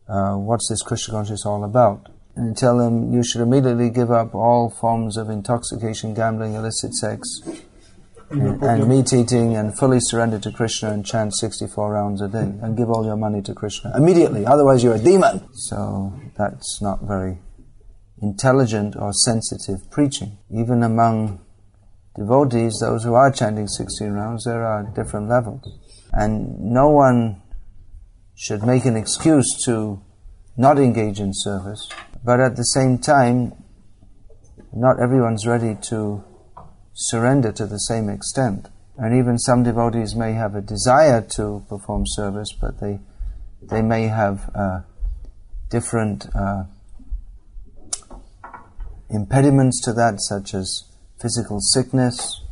uh, 0.08 0.36
What's 0.36 0.68
this 0.68 0.82
Krishna 0.82 1.14
consciousness 1.14 1.44
all 1.44 1.64
about? 1.64 2.08
And 2.36 2.56
tell 2.56 2.78
them 2.78 3.12
you 3.12 3.24
should 3.24 3.40
immediately 3.40 3.90
give 3.90 4.12
up 4.12 4.32
all 4.32 4.70
forms 4.70 5.16
of 5.16 5.28
intoxication, 5.28 6.14
gambling, 6.14 6.54
illicit 6.54 6.94
sex, 6.94 7.28
and, 8.30 8.62
and 8.62 8.88
meat 8.88 9.12
eating, 9.12 9.56
and 9.56 9.76
fully 9.76 9.98
surrender 10.00 10.38
to 10.38 10.52
Krishna 10.52 10.90
and 10.90 11.04
chant 11.04 11.34
64 11.36 11.92
rounds 11.92 12.20
a 12.20 12.28
day, 12.28 12.52
and 12.62 12.76
give 12.76 12.90
all 12.90 13.04
your 13.04 13.16
money 13.16 13.42
to 13.42 13.54
Krishna 13.54 13.92
immediately. 13.96 14.44
Otherwise, 14.46 14.82
you're 14.82 14.94
a 14.94 14.98
demon. 14.98 15.48
So 15.54 16.12
that's 16.36 16.80
not 16.82 17.02
very 17.02 17.38
intelligent 18.20 18.96
or 18.96 19.12
sensitive 19.12 19.90
preaching. 19.90 20.38
Even 20.50 20.82
among 20.82 21.40
devotees, 22.16 22.78
those 22.80 23.04
who 23.04 23.14
are 23.14 23.30
chanting 23.30 23.68
16 23.68 24.10
rounds, 24.10 24.44
there 24.44 24.64
are 24.64 24.82
different 24.94 25.28
levels. 25.28 25.78
And 26.12 26.58
no 26.58 26.88
one 26.88 27.42
should 28.34 28.62
make 28.62 28.84
an 28.84 28.96
excuse 28.96 29.62
to 29.64 30.02
not 30.56 30.78
engage 30.78 31.20
in 31.20 31.30
service, 31.32 31.88
but 32.24 32.40
at 32.40 32.56
the 32.56 32.64
same 32.64 32.98
time, 32.98 33.52
not 34.72 35.00
everyone's 35.00 35.46
ready 35.46 35.76
to 35.82 36.24
surrender 36.98 37.52
to 37.52 37.64
the 37.64 37.78
same 37.78 38.08
extent. 38.08 38.68
And 38.96 39.16
even 39.16 39.38
some 39.38 39.62
devotees 39.62 40.16
may 40.16 40.32
have 40.32 40.56
a 40.56 40.60
desire 40.60 41.22
to 41.36 41.64
perform 41.68 42.02
service, 42.06 42.52
but 42.60 42.80
they, 42.80 42.98
they 43.62 43.82
may 43.82 44.08
have 44.08 44.50
uh, 44.52 44.80
different 45.70 46.26
uh, 46.34 46.64
impediments 49.10 49.80
to 49.84 49.92
that, 49.92 50.16
such 50.18 50.54
as 50.54 50.82
physical 51.22 51.60
sickness, 51.60 52.42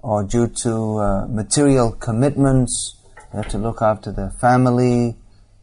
or 0.00 0.24
due 0.24 0.48
to 0.62 0.98
uh, 0.98 1.26
material 1.26 1.92
commitments, 1.92 2.96
they 3.30 3.38
have 3.42 3.48
to 3.48 3.58
look 3.58 3.82
after 3.82 4.10
their 4.10 4.30
family, 4.40 5.18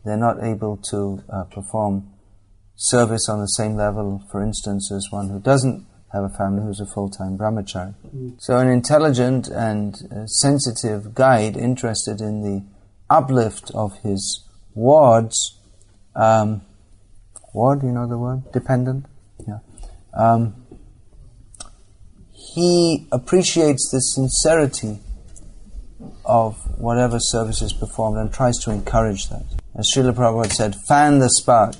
they're 0.05 0.17
not 0.17 0.43
able 0.43 0.77
to 0.91 1.23
uh, 1.33 1.45
perform 1.45 2.11
service 2.75 3.27
on 3.27 3.39
the 3.39 3.47
same 3.47 3.75
level, 3.75 4.21
for 4.31 4.43
instance, 4.43 4.91
as 4.91 5.07
one 5.09 5.29
who 5.29 5.39
doesn't 5.39 5.87
have 6.13 6.23
a 6.23 6.29
family 6.29 6.61
who's 6.63 6.79
a 6.79 6.85
full-time 6.85 7.37
brahmachari. 7.37 7.95
Mm. 8.15 8.35
So 8.39 8.57
an 8.59 8.69
intelligent 8.69 9.47
and 9.47 9.95
uh, 10.11 10.27
sensitive 10.27 11.15
guide 11.15 11.57
interested 11.57 12.21
in 12.21 12.43
the 12.43 12.63
uplift 13.09 13.71
of 13.73 13.97
his 14.03 14.47
wards, 14.75 15.57
um, 16.15 16.61
ward, 17.53 17.81
you 17.81 17.91
know 17.91 18.07
the 18.07 18.17
word? 18.17 18.51
Dependent? 18.51 19.05
Yeah. 19.47 19.59
Um, 20.13 20.55
he 22.31 23.07
appreciates 23.11 23.89
the 23.91 23.99
sincerity 23.99 24.99
of 26.25 26.55
whatever 26.79 27.17
service 27.19 27.61
is 27.61 27.73
performed 27.73 28.17
and 28.17 28.31
tries 28.31 28.57
to 28.59 28.71
encourage 28.71 29.29
that. 29.29 29.45
As 29.75 29.89
Srila 29.93 30.13
Prabhupada 30.13 30.51
said, 30.51 30.75
fan 30.87 31.19
the 31.19 31.29
spark. 31.29 31.75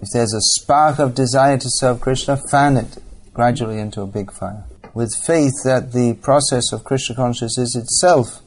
If 0.00 0.08
there's 0.12 0.32
a 0.32 0.40
spark 0.40 0.98
of 1.00 1.14
desire 1.14 1.58
to 1.58 1.68
serve 1.68 2.00
Krishna, 2.00 2.36
fan 2.50 2.76
it 2.76 2.98
gradually 3.32 3.78
into 3.78 4.02
a 4.02 4.06
big 4.06 4.32
fire. 4.32 4.64
With 4.94 5.14
faith 5.14 5.54
that 5.64 5.92
the 5.92 6.14
process 6.14 6.72
of 6.72 6.84
Krishna 6.84 7.16
consciousness 7.16 7.58
is 7.58 7.76
itself 7.76 8.42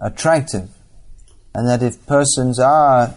attractive, 0.00 0.70
and 1.54 1.68
that 1.68 1.82
if 1.82 2.06
persons 2.06 2.58
are 2.58 3.14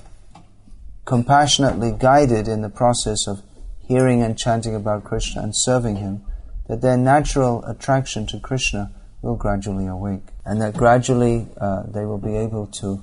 compassionately 1.06 1.93
guided 1.97 2.47
in 2.47 2.62
the 2.62 2.69
process 2.69 3.28
of 3.28 3.41
hearing 3.88 4.21
and 4.21 4.38
chanting 4.38 4.75
about 4.75 5.04
Krishna 5.04 5.41
and 5.41 5.54
serving 5.56 5.97
Him, 5.97 6.23
that 6.67 6.82
their 6.82 6.97
natural 6.97 7.63
attraction 7.65 8.25
to 8.28 8.39
Krishna 8.39 8.91
will 9.21 9.36
gradually 9.36 9.88
awake, 9.88 10.23
and 10.45 10.62
that 10.62 10.75
gradually 10.75 11.47
uh, 11.60 11.84
they 11.88 12.06
will 12.06 12.17
be 12.17 12.36
able 12.36 12.67
to 12.67 13.01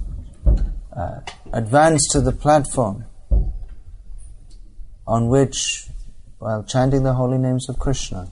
uh, 0.96 1.20
advance 1.52 2.08
to 2.12 2.20
the 2.20 2.32
platform 2.32 3.04
on 5.06 5.28
which 5.28 5.88
while 6.42 6.64
chanting 6.64 7.04
the 7.04 7.12
holy 7.14 7.38
names 7.38 7.68
of 7.68 7.78
Krishna, 7.78 8.26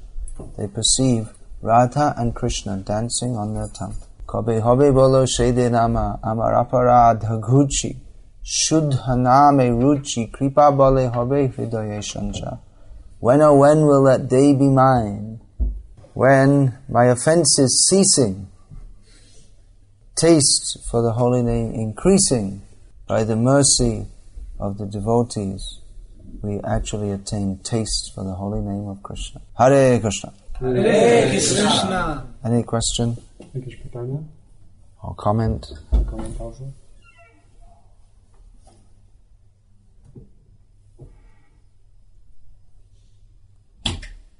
they 0.58 0.66
perceive 0.66 1.28
Radha 1.62 2.12
and 2.16 2.34
Krishna 2.34 2.78
dancing 2.78 3.36
on 3.36 3.54
their 3.54 3.68
tongue. 3.68 3.94
Kobe 4.26 4.58
hobe 4.58 4.92
bolo 4.92 5.26
shede 5.26 5.70
nama 5.70 6.18
amaraparad 6.24 7.22
guchi 7.40 7.98
shuddha 8.44 9.14
name 9.16 9.78
ruchi 9.80 10.28
kripa 10.32 10.76
bole 10.76 11.08
hobe 11.08 11.54
hridaye 11.54 12.00
shanja. 12.00 12.58
When 13.20 13.42
oh 13.42 13.54
when 13.54 13.82
will 13.82 14.02
that 14.06 14.28
day 14.28 14.54
be 14.54 14.68
mine? 14.68 15.40
When 16.12 16.76
my 16.88 17.04
offences 17.04 17.86
ceasing, 17.88 18.48
taste 20.16 20.78
for 20.90 21.00
the 21.00 21.12
holy 21.12 21.42
name 21.42 21.74
increasing 21.74 22.62
by 23.06 23.22
the 23.22 23.36
mercy 23.36 24.08
of 24.58 24.78
the 24.78 24.86
devotees 24.86 25.79
we 26.42 26.60
actually 26.64 27.10
attain 27.10 27.58
taste 27.58 28.12
for 28.14 28.24
the 28.24 28.34
holy 28.34 28.60
name 28.60 28.88
of 28.88 29.02
Krishna. 29.02 29.40
Hare 29.58 30.00
Krishna. 30.00 30.32
Hare 30.58 31.28
Krishna. 31.28 32.26
Any 32.44 32.62
question? 32.62 33.16
Jakieś 33.54 33.76
pytania? 33.76 34.18
Or 35.02 35.14
comment? 35.14 35.72
Komentarze? 35.92 36.72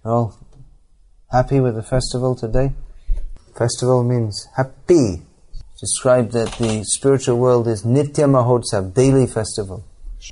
All 0.04 0.32
happy 1.30 1.60
with 1.60 1.74
the 1.74 1.82
festival 1.82 2.34
today? 2.34 2.72
Festival 3.56 4.02
means 4.02 4.48
happy. 4.56 5.22
Described 5.78 6.32
that 6.32 6.52
the 6.58 6.84
spiritual 6.84 7.38
world 7.38 7.66
is 7.66 7.84
Nitya 7.84 8.26
Mahotsav, 8.28 8.94
daily 8.94 9.26
festival. 9.26 9.84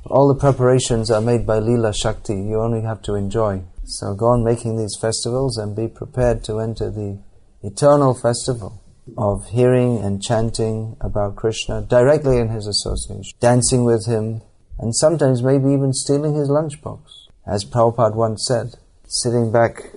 All 0.05 0.27
the 0.27 0.39
preparations 0.39 1.09
are 1.09 1.21
made 1.21 1.47
by 1.47 1.59
Leela 1.59 1.95
Shakti. 1.95 2.35
You 2.35 2.61
only 2.61 2.81
have 2.81 3.01
to 3.03 3.15
enjoy. 3.15 3.63
So 3.85 4.13
go 4.13 4.27
on 4.27 4.43
making 4.43 4.77
these 4.77 4.95
festivals 4.99 5.57
and 5.57 5.75
be 5.75 5.87
prepared 5.87 6.43
to 6.43 6.59
enter 6.59 6.91
the 6.91 7.19
eternal 7.63 8.13
festival 8.13 8.83
of 9.17 9.49
hearing 9.49 9.97
and 9.97 10.21
chanting 10.21 10.95
about 11.01 11.35
Krishna 11.35 11.81
directly 11.81 12.37
in 12.37 12.49
his 12.49 12.67
association, 12.67 13.35
dancing 13.39 13.83
with 13.83 14.05
him, 14.05 14.41
and 14.77 14.95
sometimes 14.95 15.41
maybe 15.41 15.73
even 15.73 15.91
stealing 15.91 16.35
his 16.35 16.49
lunchbox. 16.49 17.01
As 17.47 17.65
Prabhupada 17.65 18.13
once 18.13 18.45
said, 18.47 18.75
sitting 19.07 19.51
back 19.51 19.91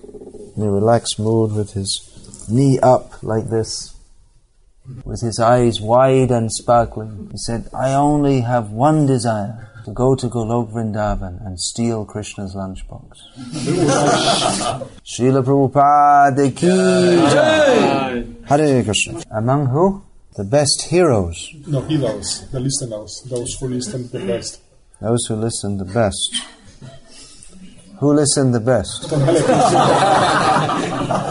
in 0.57 0.63
a 0.63 0.71
relaxed 0.71 1.19
mood 1.19 1.53
with 1.53 1.75
his 1.75 2.49
knee 2.51 2.79
up 2.83 3.23
like 3.23 3.51
this, 3.51 3.95
with 5.05 5.21
his 5.21 5.39
eyes 5.39 5.83
wide 5.83 6.31
and 6.31 6.51
sparkling. 6.51 7.29
He 7.31 7.37
said, 7.37 7.69
I 7.75 7.93
only 7.93 8.41
have 8.41 8.71
one 8.71 9.05
desire 9.05 9.69
to 9.85 9.91
go 9.93 10.15
to 10.15 10.29
Golok 10.29 10.73
Vrindavan 10.73 11.45
and 11.45 11.59
steal 11.59 12.05
Krishna's 12.05 12.55
lunchbox. 12.55 13.19
Srila 15.05 15.43
Prabhupada 15.43 16.55
ki 16.55 16.67
jai. 16.67 18.25
Hare 18.47 18.85
Krishna. 18.85 19.23
Among 19.31 19.67
who? 19.67 20.03
The 20.37 20.45
best 20.45 20.83
heroes. 20.89 21.51
No, 21.67 21.83
heroes, 21.83 22.49
the 22.51 22.61
listeners, 22.61 23.27
those 23.29 23.55
who 23.61 23.69
listen 23.69 24.09
the 24.09 24.21
best. 24.21 24.61
Those 25.01 25.27
who 25.27 25.35
listen 25.35 25.77
the 25.77 25.85
best. 25.85 26.43
Who 27.99 28.15
listened 28.15 28.55
the 28.55 28.61
best? 28.61 29.03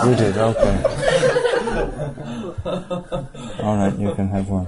you 0.06 0.16
did, 0.16 0.38
okay. 0.38 0.84
All 3.64 3.78
right, 3.78 3.98
you 3.98 4.14
can 4.16 4.30
have 4.30 4.48
one. 4.48 4.68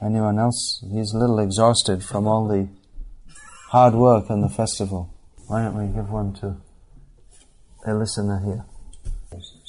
Anyone 0.00 0.38
else? 0.38 0.84
He's 0.92 1.12
a 1.12 1.18
little 1.18 1.40
exhausted 1.40 2.04
from 2.04 2.26
all 2.26 2.46
the 2.46 2.68
hard 3.70 3.94
work 3.94 4.30
and 4.30 4.42
the 4.42 4.48
festival. 4.48 5.12
Why 5.48 5.62
don't 5.62 5.76
we 5.76 5.86
give 5.92 6.10
one 6.10 6.34
to 6.34 6.56
a 7.86 7.94
listener 7.94 8.40
here? 8.44 8.64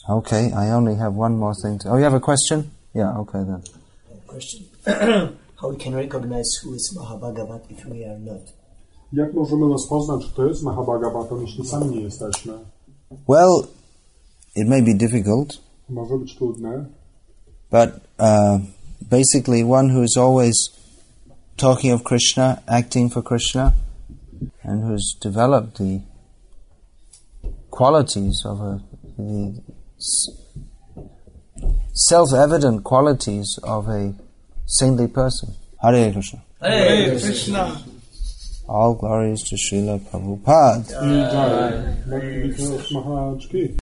Okay, 0.10 0.52
I 0.52 0.72
only 0.72 0.96
have 0.96 1.14
one 1.14 1.38
more 1.38 1.54
thing 1.62 1.80
to. 1.80 1.90
Oh, 1.90 1.98
you 1.98 2.04
have 2.04 2.14
a 2.14 2.20
question? 2.20 2.72
Yeah, 2.94 3.18
okay 3.20 3.44
then. 3.44 3.64
Question. 4.28 4.66
How 5.62 5.70
we 5.70 5.76
can 5.78 5.94
recognize 5.94 6.50
who 6.64 6.74
is 6.74 6.96
Mahabhagavat 6.98 7.70
if 7.70 7.86
we 7.86 8.06
are 8.06 8.18
not? 8.20 8.42
Jak 9.14 9.34
możemy 9.34 9.68
rozpoznać, 9.68 10.26
kto 10.26 10.46
jest 10.46 10.64
Mahabhagavatam, 10.64 11.42
jeśli 11.42 11.66
sami 11.66 11.90
nie 11.96 12.02
jesteśmy? 12.02 12.54
Well, 13.28 13.68
it 14.56 14.68
may 14.68 14.82
be 14.82 14.94
difficult, 14.94 15.58
Może 15.90 16.18
być 16.18 16.36
trudne, 16.36 16.86
but 17.72 17.90
uh, 18.20 18.60
basically 19.08 19.64
one 19.64 19.90
who 19.90 20.02
is 20.04 20.16
always 20.18 20.70
talking 21.58 21.92
of 21.92 22.04
Krishna, 22.04 22.64
acting 22.68 23.10
for 23.10 23.22
Krishna, 23.22 23.76
and 24.64 24.84
who's 24.84 25.16
developed 25.20 25.78
the 25.78 26.02
qualities 27.70 28.44
of 28.46 28.62
a, 28.62 28.82
the 29.18 29.62
self-evident 31.94 32.84
qualities 32.84 33.60
of 33.64 33.90
a 33.90 34.14
saintly 34.66 35.08
person. 35.08 35.54
Hare 35.82 36.12
Krishna. 36.12 36.44
Hare 36.62 37.20
Krishna. 37.20 37.84
All 38.68 38.94
glories 38.94 39.42
to 39.50 39.56
Srila 39.56 40.00
Prabhupada. 40.00 40.88
Jai. 40.90 41.72
Bhakti 42.10 42.52
Vikas 42.52 42.92
Maharaj 42.94 43.48
ki. 43.50 43.76